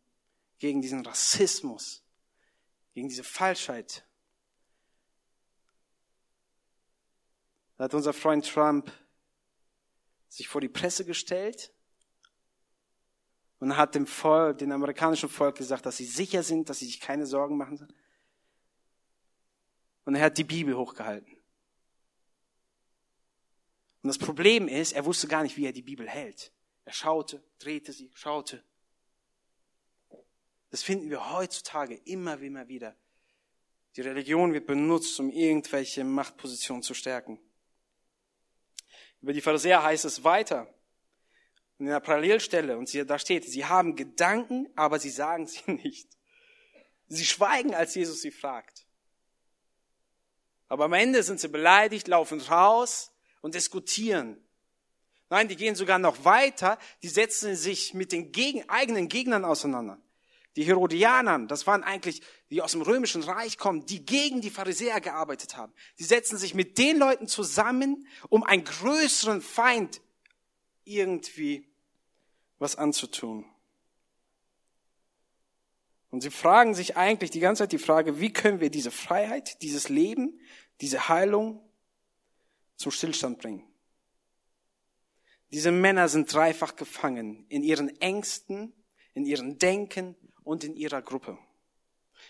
gegen 0.60 0.82
diesen 0.82 1.06
Rassismus, 1.06 2.04
gegen 2.94 3.10
diese 3.10 3.24
Falschheit. 3.24 4.06
Da 7.84 7.88
hat 7.88 7.96
unser 7.96 8.14
Freund 8.14 8.50
Trump 8.50 8.90
sich 10.30 10.48
vor 10.48 10.62
die 10.62 10.70
Presse 10.70 11.04
gestellt 11.04 11.74
und 13.60 13.76
hat 13.76 13.94
dem 13.94 14.08
Volk, 14.08 14.60
dem 14.60 14.72
amerikanischen 14.72 15.28
Volk 15.28 15.58
gesagt, 15.58 15.86
dass 15.86 15.98
sie 15.98 16.06
sicher 16.06 16.44
sind, 16.44 16.70
dass 16.70 16.80
sie 16.80 16.86
sich 16.86 17.02
keine 17.02 17.26
Sorgen 17.26 17.58
machen 17.58 17.76
sollen. 17.76 17.94
Und 20.06 20.16
er 20.16 20.22
hat 20.22 20.38
die 20.38 20.46
Bibel 20.46 20.78
hochgehalten. 20.78 21.34
Und 24.02 24.08
das 24.08 24.18
Problem 24.18 24.70
ist, 24.70 24.94
er 24.94 25.04
wusste 25.04 25.28
gar 25.28 25.44
nicht, 25.44 25.58
wie 25.58 25.66
er 25.66 25.74
die 25.74 25.82
Bibel 25.82 26.08
hält. 26.08 26.54
Er 26.86 26.94
schaute, 26.94 27.44
drehte 27.60 27.92
sie, 27.92 28.10
schaute. 28.14 28.64
Das 30.70 30.84
finden 30.84 31.10
wir 31.10 31.34
heutzutage 31.34 31.96
immer, 32.06 32.40
immer 32.40 32.70
wieder. 32.70 32.96
Die 33.98 34.02
Religion 34.02 34.54
wird 34.54 34.68
benutzt, 34.68 35.20
um 35.20 35.30
irgendwelche 35.30 36.06
Machtpositionen 36.06 36.82
zu 36.82 36.94
stärken. 36.94 37.42
Über 39.24 39.32
die 39.32 39.42
Pharisäer 39.42 39.82
heißt 39.82 40.04
es 40.04 40.26
weiter. 40.26 40.68
In 41.80 41.86
der 41.86 42.02
Parallelstelle, 42.02 42.78
und 42.78 42.90
sie, 42.90 43.06
da 43.06 43.18
steht, 43.18 43.46
sie 43.46 43.64
haben 43.64 43.96
Gedanken, 43.96 44.68
aber 44.76 45.00
sie 45.00 45.10
sagen 45.10 45.48
sie 45.48 45.62
nicht. 45.72 46.10
Sie 47.08 47.26
schweigen, 47.26 47.74
als 47.74 47.96
Jesus 47.96 48.22
sie 48.22 48.32
fragt. 48.32 48.86
Aber 50.68 50.86
am 50.86 50.94
Ende 50.94 51.24
sind 51.24 51.40
sie 51.40 51.48
beleidigt, 51.48 52.10
laufen 52.10 52.42
raus 52.42 53.14
und 53.42 53.56
diskutieren. 53.56 54.44
Nein, 55.30 55.48
die 55.48 55.56
gehen 55.56 55.76
sogar 55.76 56.00
noch 56.00 56.26
weiter, 56.26 56.78
die 57.02 57.08
setzen 57.08 57.56
sich 57.56 57.94
mit 57.94 58.12
den 58.12 58.34
Gegen, 58.34 58.68
eigenen 58.70 59.08
Gegnern 59.08 59.46
auseinander. 59.46 60.02
Die 60.56 60.64
Herodianern, 60.64 61.48
das 61.48 61.66
waren 61.66 61.84
eigentlich, 61.84 62.22
die 62.52 62.62
aus 62.62 62.74
dem 62.74 62.84
römischen 62.84 63.24
Reich 63.24 63.58
kommen, 63.58 63.86
die 63.88 64.06
gegen 64.06 64.42
die 64.42 64.52
Pharisäer 64.52 65.02
gearbeitet 65.02 65.58
haben. 65.58 65.74
Die 65.98 66.04
setzen 66.04 66.38
sich 66.38 66.54
mit 66.54 66.78
den 66.78 66.98
Leuten 66.98 67.28
zusammen, 67.28 68.08
um 68.30 68.44
einen 68.44 68.64
größeren 68.64 69.42
Feind 69.42 70.02
irgendwie 70.84 71.68
was 72.60 72.76
anzutun. 72.76 73.46
Und 76.12 76.22
sie 76.22 76.30
fragen 76.30 76.76
sich 76.76 76.96
eigentlich 76.96 77.32
die 77.32 77.40
ganze 77.40 77.64
Zeit 77.64 77.72
die 77.72 77.80
Frage, 77.80 78.20
wie 78.20 78.32
können 78.32 78.60
wir 78.60 78.70
diese 78.70 78.92
Freiheit, 78.92 79.64
dieses 79.64 79.90
Leben, 79.90 80.40
diese 80.80 81.10
Heilung 81.10 81.68
zum 82.76 82.92
Stillstand 82.92 83.40
bringen? 83.40 83.64
Diese 85.52 85.72
Männer 85.72 86.10
sind 86.10 86.32
dreifach 86.32 86.76
gefangen 86.76 87.48
in 87.50 87.64
ihren 87.64 87.90
Ängsten, 88.00 88.74
in 89.16 89.26
ihren 89.26 89.58
Denken 89.58 90.16
und 90.44 90.64
in 90.64 90.76
ihrer 90.76 91.02
Gruppe. 91.02 91.38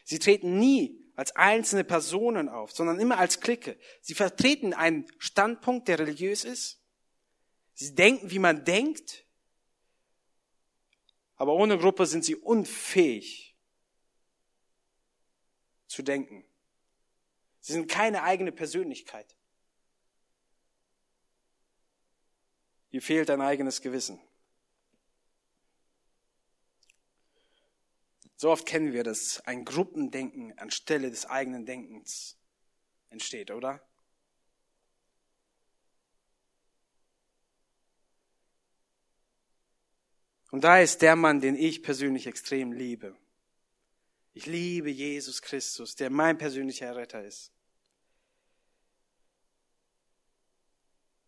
Sie 0.04 0.20
treten 0.20 0.60
nie 0.60 1.04
als 1.16 1.36
einzelne 1.36 1.84
Personen 1.84 2.50
auf, 2.50 2.72
sondern 2.72 3.00
immer 3.00 3.18
als 3.18 3.40
Clique. 3.40 3.78
Sie 4.02 4.16
vertreten 4.16 4.74
einen 4.74 5.06
Standpunkt, 5.20 5.88
der 5.88 6.00
religiös 6.00 6.44
ist. 6.44 6.82
Sie 7.74 7.94
denken, 7.94 8.32
wie 8.32 8.40
man 8.40 8.66
denkt. 8.66 9.26
Aber 11.36 11.54
ohne 11.54 11.78
Gruppe 11.78 12.06
sind 12.06 12.26
sie 12.26 12.36
unfähig 12.36 13.56
zu 15.88 16.02
denken. 16.02 16.46
Sie 17.60 17.74
sind 17.74 17.90
keine 17.90 18.24
eigene 18.24 18.52
Persönlichkeit. 18.52 19.36
Ihr 22.92 23.02
fehlt 23.02 23.30
ein 23.30 23.42
eigenes 23.42 23.82
Gewissen. 23.82 24.20
So 28.44 28.52
oft 28.52 28.66
kennen 28.66 28.92
wir 28.92 29.06
das, 29.06 29.40
ein 29.46 29.64
Gruppendenken 29.64 30.52
anstelle 30.60 31.10
des 31.10 31.26
eigenen 31.26 31.66
Denkens 31.66 32.38
entsteht, 33.10 33.52
oder? 33.52 33.82
Und 40.52 40.66
da 40.66 40.78
ist 40.82 41.02
der 41.02 41.16
Mann, 41.16 41.40
den 41.40 41.56
ich 41.56 41.84
persönlich 41.84 42.28
extrem 42.28 42.74
liebe. 42.74 43.16
Ich 44.34 44.46
liebe 44.46 44.90
Jesus 44.90 45.42
Christus, 45.42 45.96
der 45.96 46.10
mein 46.10 46.38
persönlicher 46.38 46.98
Retter 46.98 47.24
ist. 47.24 47.54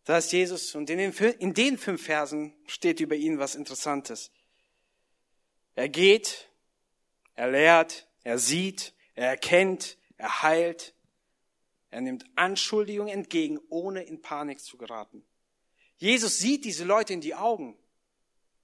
Da 0.04 0.18
ist 0.18 0.32
Jesus 0.32 0.74
und 0.74 0.90
in 0.90 0.98
den, 0.98 1.14
in 1.38 1.54
den 1.54 1.78
fünf 1.78 2.04
Versen 2.04 2.52
steht 2.66 3.00
über 3.00 3.14
ihn 3.14 3.38
was 3.38 3.54
Interessantes. 3.54 4.30
Er 5.76 5.88
geht 5.88 6.50
er 7.36 7.50
lehrt, 7.50 8.08
er 8.24 8.38
sieht, 8.38 8.94
er 9.14 9.28
erkennt, 9.28 9.96
er 10.16 10.42
heilt. 10.42 10.94
Er 11.90 12.00
nimmt 12.00 12.26
Anschuldigungen 12.34 13.12
entgegen, 13.12 13.60
ohne 13.68 14.02
in 14.02 14.20
Panik 14.20 14.60
zu 14.60 14.76
geraten. 14.76 15.24
Jesus 15.96 16.38
sieht 16.38 16.64
diese 16.64 16.84
Leute 16.84 17.12
in 17.12 17.20
die 17.20 17.34
Augen 17.34 17.78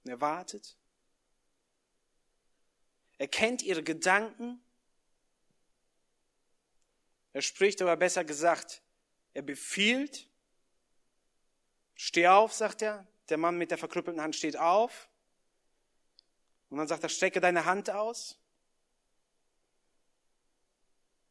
und 0.03 0.11
er 0.11 0.21
wartet. 0.21 0.77
Er 3.17 3.27
kennt 3.27 3.61
ihre 3.61 3.83
Gedanken. 3.83 4.61
Er 7.31 7.41
spricht 7.41 7.81
aber 7.81 7.95
besser 7.95 8.23
gesagt, 8.23 8.83
er 9.33 9.41
befiehlt. 9.41 10.29
Steh 11.95 12.27
auf, 12.27 12.53
sagt 12.53 12.81
er. 12.81 13.07
Der 13.29 13.37
Mann 13.37 13.57
mit 13.57 13.71
der 13.71 13.77
verkrüppelten 13.77 14.21
Hand 14.21 14.35
steht 14.35 14.57
auf. 14.57 15.09
Und 16.69 16.77
dann 16.77 16.87
sagt 16.87 17.03
er, 17.03 17.09
strecke 17.09 17.39
deine 17.39 17.65
Hand 17.65 17.89
aus. 17.89 18.42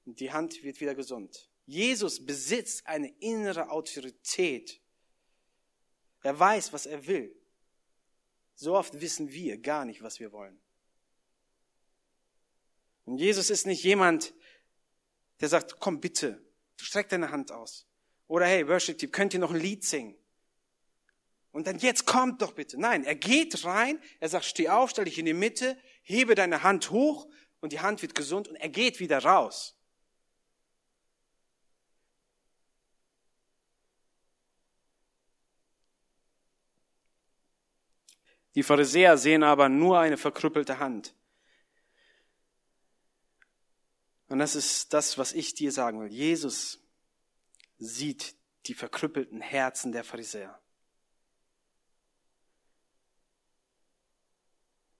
Die 0.04 0.32
Hand 0.32 0.62
wird 0.62 0.80
wieder 0.80 0.94
gesund. 0.94 1.49
Jesus 1.66 2.24
besitzt 2.24 2.87
eine 2.87 3.09
innere 3.20 3.70
Autorität. 3.70 4.81
Er 6.22 6.38
weiß, 6.38 6.72
was 6.72 6.87
er 6.87 7.07
will. 7.07 7.35
So 8.55 8.77
oft 8.77 9.00
wissen 9.00 9.33
wir 9.33 9.59
gar 9.59 9.85
nicht, 9.85 10.03
was 10.03 10.20
wir 10.20 10.33
wollen. 10.33 10.61
Und 13.05 13.18
Jesus 13.18 13.50
ist 13.50 13.66
nicht 13.66 13.83
jemand, 13.83 14.35
der 15.40 15.48
sagt, 15.48 15.81
komm 15.81 16.00
bitte, 16.00 16.40
streck 16.77 17.09
deine 17.09 17.31
Hand 17.31 17.50
aus. 17.50 17.87
Oder 18.29 18.46
hey, 18.46 18.66
Worship 18.68 18.98
Team, 18.98 19.11
könnt 19.11 19.35
ihr 19.35 19.40
noch 19.40 19.53
ein 19.53 19.61
Lied 19.61 19.85
singen? 19.85 20.16
Und 21.50 21.66
dann 21.66 21.79
jetzt 21.79 22.07
kommt 22.07 22.40
doch 22.40 22.53
bitte. 22.53 22.81
Nein, 22.81 23.05
er 23.05 23.14
geht 23.14 23.64
rein, 23.64 24.00
er 24.20 24.29
sagt, 24.29 24.46
steh 24.46 24.68
auf, 24.68 24.90
stell 24.90 25.05
dich 25.05 25.18
in 25.18 25.27
die 25.27 25.35
Mitte, 25.35 25.77
hebe 26.03 26.35
deine 26.35 26.62
Hand 26.62 26.90
hoch 26.90 27.29
und 27.61 27.72
die 27.72 27.81
Hand 27.81 28.00
wird 28.03 28.14
gesund 28.14 28.48
und 28.48 28.57
er 28.57 28.70
geht 28.70 29.00
wieder 29.00 29.18
raus. 29.18 29.77
Die 38.55 38.62
Pharisäer 38.62 39.17
sehen 39.17 39.43
aber 39.43 39.69
nur 39.69 39.99
eine 39.99 40.17
verkrüppelte 40.17 40.79
Hand. 40.79 41.15
Und 44.29 44.38
das 44.38 44.55
ist 44.55 44.93
das, 44.93 45.19
was 45.19 45.33
ich 45.33 45.55
dir 45.55 45.73
sagen 45.73 46.01
will. 46.01 46.11
Jesus 46.11 46.81
sieht 47.79 48.35
die 48.67 48.75
verkrüppelten 48.75 49.41
Herzen 49.41 49.93
der 49.93 50.05
Pharisäer. 50.05 50.59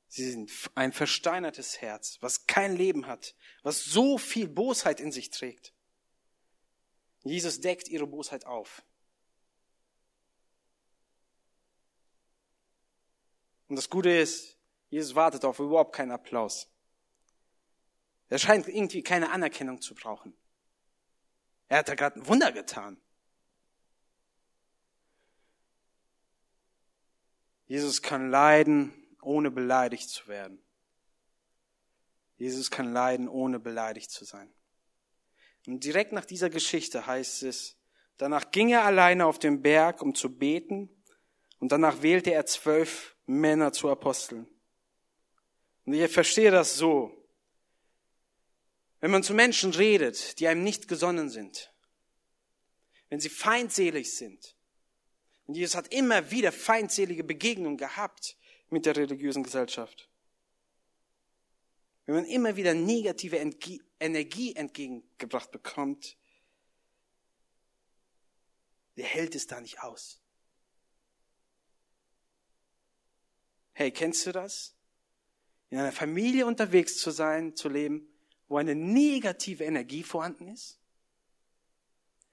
Sie 0.09 0.31
sind 0.31 0.51
ein 0.75 0.93
versteinertes 0.93 1.81
Herz, 1.81 2.19
was 2.21 2.47
kein 2.47 2.77
Leben 2.77 3.07
hat, 3.07 3.35
was 3.63 3.85
so 3.85 4.19
viel 4.19 4.47
Bosheit 4.47 5.01
in 5.01 5.11
sich 5.11 5.31
trägt. 5.31 5.73
Jesus 7.23 7.61
deckt 7.61 7.89
ihre 7.89 8.07
Bosheit 8.07 8.45
auf. 8.45 8.83
Und 13.73 13.77
das 13.77 13.89
Gute 13.89 14.11
ist, 14.11 14.59
Jesus 14.91 15.15
wartet 15.15 15.47
auf 15.47 15.59
überhaupt 15.59 15.95
keinen 15.95 16.11
Applaus. 16.11 16.71
Er 18.29 18.39
scheint 18.39 18.69
irgendwie 18.69 19.03
keine 19.03 19.31
Anerkennung 19.31 19.81
zu 19.81 19.95
brauchen. 19.95 20.37
Er 21.69 21.79
hat 21.79 21.89
da 21.89 21.95
gerade 21.95 22.21
ein 22.21 22.27
Wunder 22.27 22.53
getan. 22.53 23.01
Jesus 27.65 28.03
kann 28.03 28.31
leiden, 28.31 28.93
ohne 29.23 29.51
beleidigt 29.51 30.11
zu 30.11 30.29
werden. 30.29 30.63
Jesus 32.37 32.71
kann 32.71 32.93
leiden, 32.93 33.27
ohne 33.27 33.59
beleidigt 33.59 34.11
zu 34.11 34.27
sein. 34.27 34.53
Und 35.67 35.83
direkt 35.83 36.13
nach 36.13 36.27
dieser 36.27 36.51
Geschichte 36.51 37.07
heißt 37.07 37.43
es, 37.45 37.79
danach 38.19 38.51
ging 38.51 38.69
er 38.69 38.85
alleine 38.85 39.25
auf 39.25 39.39
den 39.39 39.63
Berg, 39.63 40.03
um 40.03 40.15
zu 40.15 40.37
beten, 40.37 40.91
und 41.59 41.73
danach 41.73 42.03
wählte 42.03 42.35
er 42.35 42.45
zwölf 42.45 43.12
Männer 43.27 43.73
zu 43.73 43.91
Aposteln. 43.91 44.47
Und 45.85 45.95
ich 45.95 46.11
verstehe 46.13 46.51
das 46.51 46.77
so. 46.77 47.17
Wenn 49.01 49.11
man 49.11 49.23
zu 49.23 49.35
Menschen 49.35 49.73
redet, 49.73 50.39
die 50.39 50.47
einem 50.47 50.63
nicht 50.63 50.87
gesonnen 50.87 51.29
sind, 51.29 51.73
wenn 53.09 53.21
sie 53.21 53.29
feindselig 53.29 54.17
sind, 54.17 54.57
und 55.47 55.57
Jesus 55.57 55.75
hat 55.75 55.93
immer 55.93 56.31
wieder 56.31 56.53
feindselige 56.53 57.25
Begegnungen 57.25 57.77
gehabt 57.77 58.39
mit 58.71 58.87
der 58.87 58.97
religiösen 58.97 59.43
Gesellschaft. 59.43 60.09
Wenn 62.07 62.15
man 62.15 62.25
immer 62.25 62.57
wieder 62.57 62.75
negative 62.75 63.37
Energie 64.01 64.55
entgegengebracht 64.55 65.51
bekommt, 65.51 66.17
der 68.97 69.05
hält 69.05 69.35
es 69.35 69.47
da 69.47 69.61
nicht 69.61 69.81
aus. 69.83 70.22
Hey, 73.73 73.91
kennst 73.91 74.27
du 74.27 74.33
das? 74.33 74.75
In 75.71 75.79
einer 75.79 75.93
Familie 75.93 76.47
unterwegs 76.47 76.99
zu 76.99 77.11
sein, 77.11 77.57
zu 77.57 77.69
leben, 77.69 78.07
wo 78.49 78.59
eine 78.59 78.75
negative 78.75 79.65
Energie 79.65 80.03
vorhanden 80.03 80.49
ist? 80.49 80.79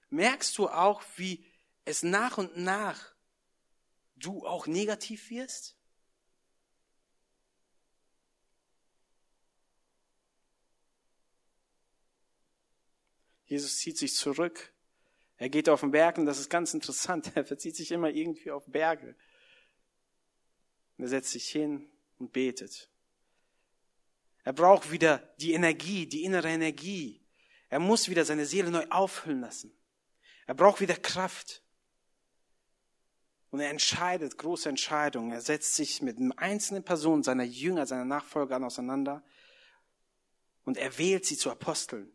Merkst 0.10 0.58
du 0.58 0.68
auch, 0.68 1.02
wie 1.16 1.46
es 1.86 2.04
nach 2.04 2.38
und 2.38 2.58
nach 2.58 3.14
du 4.16 4.46
auch 4.46 4.68
negativ 4.68 5.30
wirst? 5.30 5.78
Jesus 13.46 13.78
zieht 13.78 13.98
sich 13.98 14.14
zurück. 14.14 14.74
Er 15.38 15.50
geht 15.50 15.70
auf 15.70 15.80
den 15.80 15.92
Berg 15.92 16.18
und 16.18 16.26
das 16.26 16.40
ist 16.40 16.50
ganz 16.50 16.74
interessant. 16.74 17.32
Er 17.36 17.46
verzieht 17.46 17.76
sich 17.76 17.92
immer 17.92 18.10
irgendwie 18.10 18.52
auf 18.52 18.66
Berge. 18.68 19.16
Und 21.00 21.06
er 21.06 21.10
setzt 21.10 21.32
sich 21.32 21.48
hin 21.48 21.90
und 22.18 22.34
betet. 22.34 22.92
Er 24.44 24.52
braucht 24.52 24.92
wieder 24.92 25.20
die 25.40 25.54
Energie, 25.54 26.06
die 26.06 26.26
innere 26.26 26.50
Energie. 26.50 27.26
Er 27.70 27.80
muss 27.80 28.10
wieder 28.10 28.26
seine 28.26 28.46
Seele 28.46 28.70
neu 28.70 28.86
auffüllen 28.90 29.40
lassen. 29.40 29.72
Er 30.46 30.56
braucht 30.56 30.82
wieder 30.82 30.98
Kraft. 30.98 31.64
Und 33.50 33.62
er 33.62 33.70
entscheidet 33.70 34.38
große 34.38 34.68
Entscheidungen. 34.68 35.32
Er 35.32 35.40
setzt 35.40 35.76
sich 35.76 36.02
mit 36.02 36.18
einzelnen 36.38 36.84
Personen 36.84 37.24
seiner 37.24 37.46
Jünger, 37.46 37.86
seiner 37.86 38.04
Nachfolger 38.04 38.62
auseinander 38.62 39.24
und 40.66 40.76
er 40.76 40.98
wählt 40.98 41.26
sie 41.26 41.38
zu 41.38 41.50
Aposteln. 41.50 42.12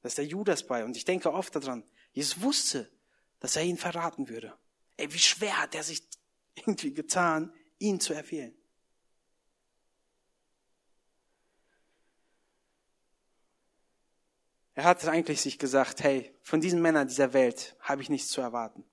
Da 0.00 0.06
ist 0.06 0.16
der 0.16 0.26
Judas 0.26 0.64
bei 0.64 0.84
und 0.84 0.96
ich 0.96 1.04
denke 1.04 1.32
oft 1.32 1.56
daran, 1.56 1.82
Jesus 2.12 2.40
wusste, 2.40 2.88
dass 3.40 3.56
er 3.56 3.64
ihn 3.64 3.76
verraten 3.76 4.28
würde. 4.28 4.56
Ey, 4.96 5.12
wie 5.12 5.18
schwer 5.18 5.60
hat 5.60 5.74
er 5.74 5.82
sich 5.82 6.08
irgendwie 6.58 6.92
getan, 6.92 7.52
ihn 7.78 8.00
zu 8.00 8.12
erwählen. 8.12 8.54
Er 14.74 14.84
hat 14.84 15.04
eigentlich 15.06 15.40
sich 15.40 15.58
gesagt, 15.58 16.04
hey, 16.04 16.32
von 16.40 16.60
diesen 16.60 16.80
Männern 16.80 17.08
dieser 17.08 17.32
Welt 17.32 17.76
habe 17.80 18.00
ich 18.00 18.10
nichts 18.10 18.28
zu 18.28 18.40
erwarten. 18.40 18.84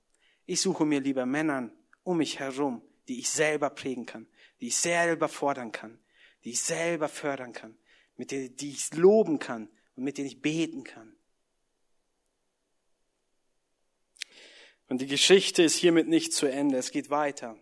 Ich 0.48 0.60
suche 0.62 0.84
mir 0.84 1.00
lieber 1.00 1.28
Männern 1.28 1.72
um 2.04 2.18
mich 2.18 2.40
herum, 2.40 2.82
die 3.08 3.20
ich 3.20 3.30
selber 3.30 3.70
prägen 3.70 4.08
kann, 4.08 4.28
die 4.62 4.68
ich 4.68 4.78
selber 4.78 5.30
fordern 5.30 5.72
kann, 5.72 6.00
die 6.44 6.52
ich 6.52 6.62
selber 6.62 7.08
fördern 7.08 7.54
kann, 7.54 7.78
mit 8.16 8.32
denen 8.32 8.56
die 8.56 8.72
ich 8.72 8.94
loben 8.96 9.38
kann 9.38 9.70
und 9.96 10.04
mit 10.04 10.18
denen 10.18 10.28
ich 10.28 10.42
beten 10.42 10.84
kann. 10.84 11.15
Und 14.88 15.02
die 15.02 15.08
Geschichte 15.08 15.64
ist 15.64 15.76
hiermit 15.76 16.08
nicht 16.08 16.34
zu 16.34 16.46
Ende. 16.46 16.78
Es 16.78 16.92
geht 16.92 17.10
weiter. 17.10 17.58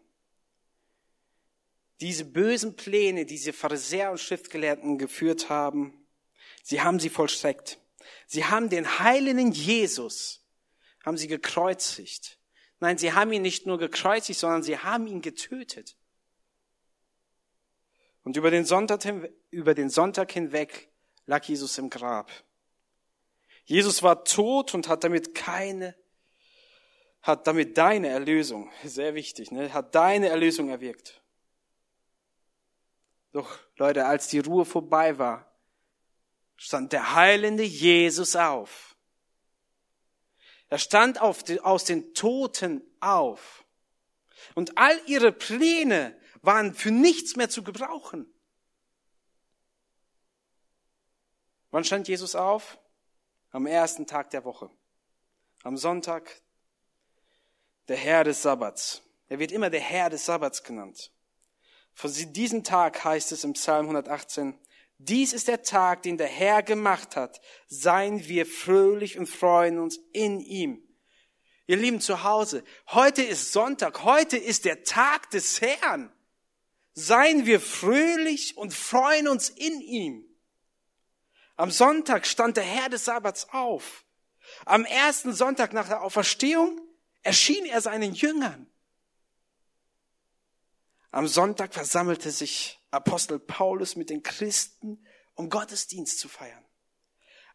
Diese 2.02 2.26
bösen 2.26 2.76
Pläne, 2.76 3.26
die 3.26 3.36
diese 3.36 3.54
Pharisäer 3.54 4.12
und 4.12 4.20
Schriftgelehrten 4.20 4.98
geführt 4.98 5.50
haben, 5.50 6.06
sie 6.64 6.82
haben 6.82 7.00
sie 7.00 7.10
vollstreckt. 7.10 7.80
Sie 8.28 8.46
haben 8.46 8.70
den 8.70 9.00
heiligen 9.00 9.52
Jesus, 9.52 10.46
haben 11.06 11.18
sie 11.18 11.28
gekreuzigt. 11.28 12.40
Nein, 12.80 12.98
sie 12.98 13.14
haben 13.14 13.32
ihn 13.32 13.42
nicht 13.42 13.66
nur 13.66 13.78
gekreuzigt, 13.78 14.40
sondern 14.40 14.64
sie 14.64 14.78
haben 14.78 15.08
ihn 15.08 15.22
getötet. 15.22 15.96
Und 18.24 18.36
über 18.38 18.52
den 18.52 18.66
Sonntag, 18.66 19.06
über 19.52 19.74
den 19.74 19.90
Sonntag 19.90 20.32
hinweg 20.32 20.90
lag 21.26 21.46
Jesus 21.46 21.78
im 21.78 21.90
Grab. 21.90 22.32
Jesus 23.66 24.04
war 24.04 24.26
tot 24.26 24.74
und 24.74 24.90
hat 24.90 25.04
damit 25.04 25.36
keine, 25.36 25.96
hat 27.24 27.48
damit 27.48 27.78
deine 27.78 28.10
Erlösung, 28.10 28.70
sehr 28.84 29.16
wichtig, 29.16 29.50
ne, 29.52 29.74
hat 29.74 29.96
deine 29.96 30.28
Erlösung 30.28 30.70
erwirkt. 30.70 31.22
Doch 33.32 33.58
Leute, 33.78 34.06
als 34.06 34.28
die 34.28 34.40
Ruhe 34.40 34.66
vorbei 34.66 35.18
war, 35.18 35.50
stand 36.58 36.92
der 36.92 37.16
heilende 37.16 37.64
Jesus 37.64 38.36
auf. 38.36 38.96
Er 40.68 40.78
stand 40.78 41.22
auf, 41.22 41.44
aus 41.62 41.86
den 41.86 42.14
Toten 42.14 42.84
auf. 43.00 43.64
Und 44.54 44.78
all 44.78 45.00
ihre 45.08 45.32
Pläne 45.32 46.20
waren 46.42 46.74
für 46.74 46.92
nichts 46.92 47.38
mehr 47.38 47.50
zu 47.50 47.64
gebrauchen. 47.64 48.32
Wann 51.72 51.86
stand 51.86 52.08
Jesus 52.08 52.36
auf? 52.36 52.78
Am 53.52 53.66
ersten 53.66 54.06
Tag 54.06 54.30
der 54.32 54.44
Woche. 54.44 54.70
Am 55.64 55.78
Sonntag, 55.78 56.42
der 57.88 57.98
Herr 57.98 58.24
des 58.24 58.42
Sabbats. 58.42 59.02
Er 59.30 59.40
wird 59.40 59.52
immer 59.52 59.70
der 59.70 59.82
Herr 59.82 60.10
des 60.10 60.26
Sabbats 60.26 60.64
genannt. 60.64 61.12
Von 61.94 62.12
diesem 62.34 62.64
Tag 62.64 63.04
heißt 63.04 63.32
es 63.32 63.44
im 63.44 63.54
Psalm 63.54 63.86
118, 63.86 64.58
dies 64.98 65.34
ist 65.34 65.48
der 65.48 65.64
Tag, 65.64 66.04
den 66.04 66.18
der 66.18 66.28
Herr 66.28 66.64
gemacht 66.64 67.16
hat. 67.16 67.42
Seien 67.68 68.28
wir 68.28 68.46
fröhlich 68.46 69.18
und 69.18 69.28
freuen 69.28 69.80
uns 69.80 70.00
in 70.14 70.40
ihm. 70.40 70.82
Ihr 71.66 71.78
Lieben 71.78 72.00
zu 72.00 72.24
Hause, 72.24 72.64
heute 72.88 73.22
ist 73.22 73.54
Sonntag, 73.54 74.04
heute 74.04 74.38
ist 74.38 74.66
der 74.66 74.84
Tag 74.84 75.30
des 75.32 75.62
Herrn. 75.62 76.12
Seien 76.94 77.46
wir 77.46 77.60
fröhlich 77.60 78.58
und 78.58 78.74
freuen 78.74 79.28
uns 79.28 79.50
in 79.50 79.82
ihm. 79.82 80.26
Am 81.56 81.72
Sonntag 81.72 82.26
stand 82.26 82.58
der 82.58 82.64
Herr 82.64 82.90
des 82.90 83.06
Sabbats 83.06 83.50
auf. 83.52 84.06
Am 84.66 84.86
ersten 84.86 85.34
Sonntag 85.34 85.74
nach 85.74 85.88
der 85.88 86.02
Auferstehung 86.02 86.80
erschien 87.24 87.66
er 87.66 87.82
seinen 87.82 88.14
Jüngern. 88.14 88.68
Am 91.12 91.28
Sonntag 91.28 91.74
versammelte 91.74 92.32
sich 92.32 92.80
Apostel 92.92 93.40
Paulus 93.40 93.96
mit 93.96 94.10
den 94.10 94.24
Christen, 94.24 95.06
um 95.36 95.50
Gottesdienst 95.50 96.20
zu 96.20 96.28
feiern. 96.28 96.64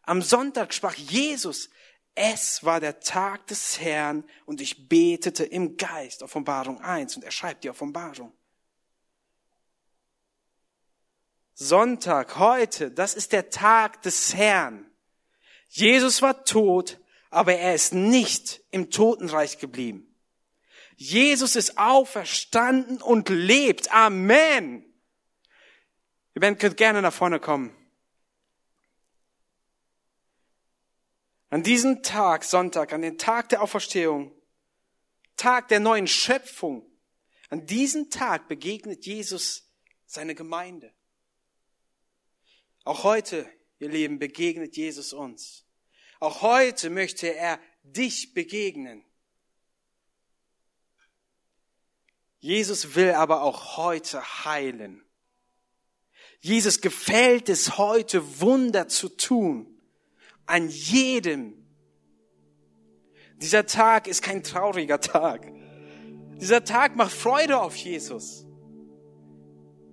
Am 0.03 0.21
Sonntag 0.21 0.73
sprach 0.73 0.95
Jesus, 0.95 1.69
es 2.15 2.63
war 2.63 2.79
der 2.79 2.99
Tag 2.99 3.47
des 3.47 3.79
Herrn 3.79 4.23
und 4.45 4.59
ich 4.59 4.89
betete 4.89 5.45
im 5.45 5.77
Geist, 5.77 6.23
Offenbarung 6.23 6.81
1, 6.81 7.15
und 7.15 7.23
er 7.23 7.31
schreibt 7.31 7.63
die 7.63 7.69
Offenbarung. 7.69 8.33
Sonntag, 11.53 12.37
heute, 12.37 12.91
das 12.91 13.13
ist 13.13 13.33
der 13.33 13.49
Tag 13.49 14.01
des 14.01 14.33
Herrn. 14.33 14.89
Jesus 15.67 16.21
war 16.21 16.45
tot, 16.45 16.99
aber 17.29 17.55
er 17.55 17.75
ist 17.75 17.93
nicht 17.93 18.61
im 18.71 18.89
Totenreich 18.89 19.59
geblieben. 19.59 20.05
Jesus 20.95 21.55
ist 21.55 21.77
auferstanden 21.77 23.01
und 23.01 23.29
lebt. 23.29 23.91
Amen. 23.93 24.85
Ihr 26.35 26.55
könnt 26.55 26.77
gerne 26.77 27.01
nach 27.01 27.13
vorne 27.13 27.39
kommen. 27.39 27.75
An 31.49 31.63
diesem 31.63 32.03
Tag, 32.03 32.43
Sonntag, 32.43 32.93
an 32.93 33.01
den 33.01 33.17
Tag 33.17 33.49
der 33.49 33.61
Auferstehung, 33.61 34.31
Tag 35.35 35.69
der 35.69 35.79
neuen 35.79 36.05
Schöpfung, 36.05 36.85
an 37.49 37.65
diesem 37.65 38.09
Tag 38.09 38.47
begegnet 38.47 39.05
Jesus 39.05 39.71
seine 40.05 40.35
Gemeinde. 40.35 40.93
Auch 42.83 43.03
heute, 43.03 43.49
ihr 43.79 43.89
Lieben, 43.89 44.19
begegnet 44.19 44.75
Jesus 44.75 45.13
uns. 45.13 45.65
Auch 46.19 46.41
heute 46.41 46.89
möchte 46.89 47.33
er 47.33 47.59
dich 47.83 48.33
begegnen. 48.33 49.03
Jesus 52.39 52.95
will 52.95 53.11
aber 53.11 53.41
auch 53.41 53.77
heute 53.77 54.21
heilen. 54.45 55.03
Jesus 56.41 56.79
gefällt 56.79 57.49
es 57.49 57.77
heute, 57.77 58.39
Wunder 58.39 58.87
zu 58.87 59.09
tun. 59.09 59.67
An 60.45 60.69
jedem. 60.69 61.53
Dieser 63.37 63.65
Tag 63.65 64.07
ist 64.07 64.21
kein 64.21 64.43
trauriger 64.43 64.99
Tag. 64.99 65.51
Dieser 66.39 66.63
Tag 66.63 66.95
macht 66.95 67.11
Freude 67.11 67.59
auf 67.59 67.75
Jesus. 67.75 68.45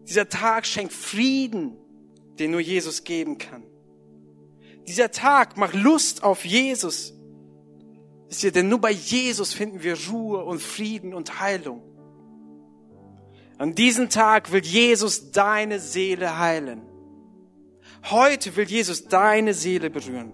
Dieser 0.04 0.28
Tag 0.28 0.66
schenkt 0.66 0.92
Frieden, 0.92 1.76
den 2.38 2.52
nur 2.52 2.60
Jesus 2.60 3.02
geben 3.02 3.38
kann. 3.38 3.64
Dieser 4.86 5.10
Tag 5.10 5.56
macht 5.56 5.74
Lust 5.74 6.22
auf 6.22 6.44
Jesus. 6.44 7.12
Wisst 8.28 8.44
ihr, 8.44 8.52
denn 8.52 8.68
nur 8.68 8.80
bei 8.80 8.90
Jesus 8.90 9.52
finden 9.52 9.82
wir 9.82 9.96
Ruhe 10.08 10.44
und 10.44 10.60
Frieden 10.60 11.14
und 11.14 11.40
Heilung. 11.40 11.82
An 13.58 13.74
diesem 13.74 14.10
Tag 14.10 14.52
will 14.52 14.64
Jesus 14.64 15.30
deine 15.30 15.80
Seele 15.80 16.38
heilen. 16.38 16.82
Heute 18.10 18.54
will 18.56 18.66
Jesus 18.66 19.08
deine 19.08 19.54
Seele 19.54 19.90
berühren. 19.90 20.32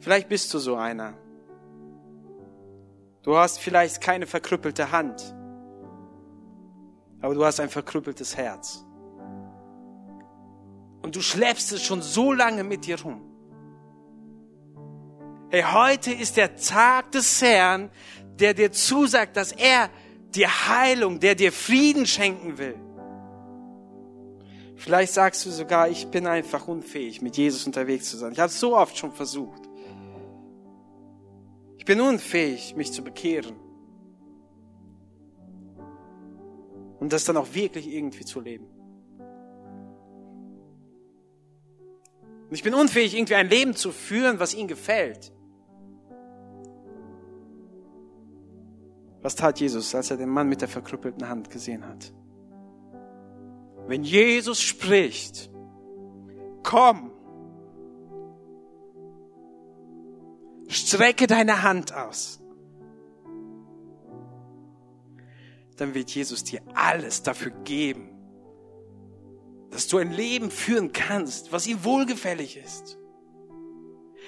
Vielleicht 0.00 0.28
bist 0.28 0.54
du 0.54 0.58
so 0.58 0.76
einer. 0.76 1.14
Du 3.22 3.36
hast 3.36 3.58
vielleicht 3.58 4.00
keine 4.00 4.26
verkrüppelte 4.26 4.92
Hand, 4.92 5.34
aber 7.20 7.34
du 7.34 7.44
hast 7.44 7.60
ein 7.60 7.68
verkrüppeltes 7.68 8.36
Herz. 8.36 8.84
Und 11.08 11.16
du 11.16 11.22
schleppst 11.22 11.72
es 11.72 11.82
schon 11.82 12.02
so 12.02 12.34
lange 12.34 12.64
mit 12.64 12.84
dir 12.84 13.00
rum. 13.00 13.22
Hey, 15.48 15.62
heute 15.62 16.12
ist 16.12 16.36
der 16.36 16.54
Tag 16.56 17.12
des 17.12 17.40
Herrn, 17.40 17.88
der 18.38 18.52
dir 18.52 18.72
zusagt, 18.72 19.34
dass 19.38 19.52
er 19.52 19.88
dir 20.34 20.68
Heilung, 20.68 21.18
der 21.18 21.34
dir 21.34 21.50
Frieden 21.50 22.04
schenken 22.04 22.58
will. 22.58 22.74
Vielleicht 24.76 25.14
sagst 25.14 25.46
du 25.46 25.50
sogar, 25.50 25.88
ich 25.88 26.08
bin 26.08 26.26
einfach 26.26 26.68
unfähig, 26.68 27.22
mit 27.22 27.38
Jesus 27.38 27.66
unterwegs 27.66 28.10
zu 28.10 28.18
sein. 28.18 28.32
Ich 28.32 28.38
habe 28.38 28.50
es 28.50 28.60
so 28.60 28.76
oft 28.76 28.98
schon 28.98 29.12
versucht. 29.12 29.62
Ich 31.78 31.86
bin 31.86 32.02
unfähig, 32.02 32.76
mich 32.76 32.92
zu 32.92 33.02
bekehren. 33.02 33.56
Und 37.00 37.14
das 37.14 37.24
dann 37.24 37.38
auch 37.38 37.54
wirklich 37.54 37.88
irgendwie 37.88 38.26
zu 38.26 38.42
leben. 38.42 38.77
Und 42.48 42.54
ich 42.54 42.62
bin 42.62 42.74
unfähig, 42.74 43.14
irgendwie 43.14 43.34
ein 43.34 43.48
Leben 43.48 43.74
zu 43.74 43.92
führen, 43.92 44.40
was 44.40 44.54
ihm 44.54 44.68
gefällt. 44.68 45.32
Was 49.20 49.34
tat 49.34 49.60
Jesus, 49.60 49.94
als 49.94 50.10
er 50.10 50.16
den 50.16 50.28
Mann 50.28 50.48
mit 50.48 50.60
der 50.60 50.68
verkrüppelten 50.68 51.28
Hand 51.28 51.50
gesehen 51.50 51.86
hat? 51.86 52.12
Wenn 53.86 54.02
Jesus 54.02 54.60
spricht, 54.60 55.50
komm, 56.62 57.10
strecke 60.68 61.26
deine 61.26 61.62
Hand 61.62 61.94
aus. 61.94 62.40
dann 65.80 65.94
wird 65.94 66.10
Jesus 66.10 66.44
dir 66.44 66.60
alles 66.74 67.22
dafür 67.22 67.52
geben, 67.64 68.10
dass 69.70 69.88
du 69.88 69.98
ein 69.98 70.12
Leben 70.12 70.50
führen 70.50 70.92
kannst, 70.92 71.52
was 71.52 71.66
ihm 71.66 71.84
wohlgefällig 71.84 72.56
ist. 72.56 72.98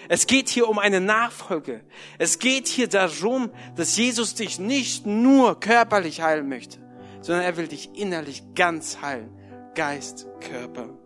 Es 0.09 0.26
geht 0.26 0.48
hier 0.48 0.68
um 0.68 0.79
eine 0.79 1.00
Nachfolge. 1.00 1.83
Es 2.18 2.38
geht 2.38 2.68
hier 2.68 2.88
darum, 2.88 3.50
dass 3.76 3.96
Jesus 3.96 4.35
dich 4.35 4.59
nicht 4.59 5.07
nur 5.07 5.61
körperlich 5.61 6.22
heilen 6.22 6.48
möchte, 6.48 6.79
sondern 7.20 7.44
er 7.44 7.57
will 7.57 7.68
dich 7.68 7.90
innerlich 7.94 8.42
ganz 8.55 9.03
heilen. 9.03 9.31
Geist, 9.74 10.26
Körper 10.40 10.98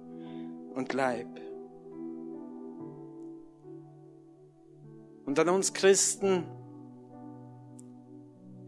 und 0.75 0.93
Leib. 0.93 1.29
Und 5.27 5.39
an 5.39 5.49
uns 5.49 5.73
Christen, 5.73 6.45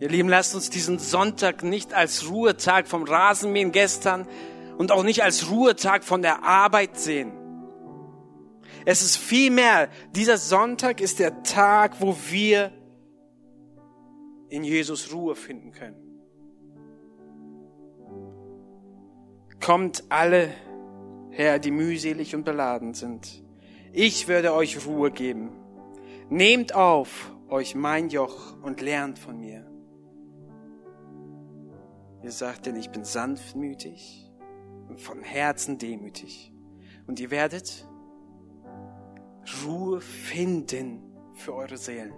ihr 0.01 0.09
Lieben, 0.09 0.29
lasst 0.29 0.55
uns 0.55 0.71
diesen 0.71 0.99
Sonntag 0.99 1.63
nicht 1.63 1.93
als 1.93 2.29
Ruhetag 2.29 2.89
vom 2.89 3.05
Rasenmähen 3.05 3.73
gestern 3.73 4.27
und 4.79 4.93
auch 4.93 5.03
nicht 5.03 5.23
als 5.23 5.51
Ruhetag 5.51 6.05
von 6.05 6.23
der 6.23 6.45
Arbeit 6.45 6.99
sehen. 6.99 7.33
Es 8.85 9.03
ist 9.03 9.17
vielmehr, 9.17 9.89
dieser 10.13 10.39
Sonntag 10.39 11.01
ist 11.01 11.19
der 11.19 11.43
Tag, 11.43 12.01
wo 12.01 12.17
wir 12.31 12.73
in 14.49 14.63
Jesus 14.63 15.13
Ruhe 15.13 15.35
finden 15.35 15.73
können. 15.73 15.97
Kommt 19.61 20.05
alle 20.09 20.51
her, 21.31 21.59
die 21.59 21.71
mühselig 21.71 22.35
und 22.35 22.45
beladen 22.45 22.95
sind. 22.95 23.43
Ich 23.93 24.29
werde 24.29 24.53
euch 24.53 24.87
Ruhe 24.87 25.11
geben. 25.11 25.51
Nehmt 26.29 26.75
auf 26.75 27.33
euch 27.49 27.75
mein 27.75 28.09
Joch 28.09 28.57
und 28.63 28.81
lernt 28.81 29.19
von 29.19 29.39
mir. 29.39 29.67
Ihr 32.23 32.33
sagt 32.33 32.67
denn, 32.67 32.77
ich 32.77 32.91
bin 32.91 33.05
sanftmütig 33.05 34.26
und 34.97 35.03
von 35.03 35.23
Herzen 35.23 35.77
demütig. 35.77 36.53
Und 37.07 37.21
ihr 37.21 37.31
werdet 37.31 37.87
Ruhe 39.65 40.01
finden 40.01 41.03
für 41.35 41.55
eure 41.55 41.77
Seelen. 41.77 42.15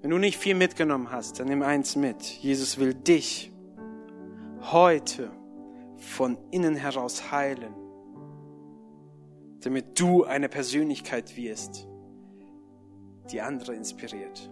Wenn 0.00 0.10
du 0.10 0.18
nicht 0.18 0.38
viel 0.38 0.54
mitgenommen 0.54 1.10
hast, 1.10 1.40
dann 1.40 1.48
nimm 1.48 1.62
eins 1.62 1.96
mit. 1.96 2.22
Jesus 2.22 2.78
will 2.78 2.94
dich 2.94 3.50
heute 4.60 5.32
von 5.96 6.38
innen 6.52 6.76
heraus 6.76 7.32
heilen 7.32 7.74
damit 9.66 9.98
du 9.98 10.22
eine 10.22 10.48
Persönlichkeit 10.48 11.36
wirst, 11.36 11.88
die 13.32 13.40
andere 13.40 13.74
inspiriert. 13.74 14.48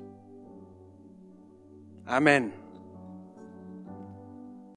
Amen. 2.04 2.63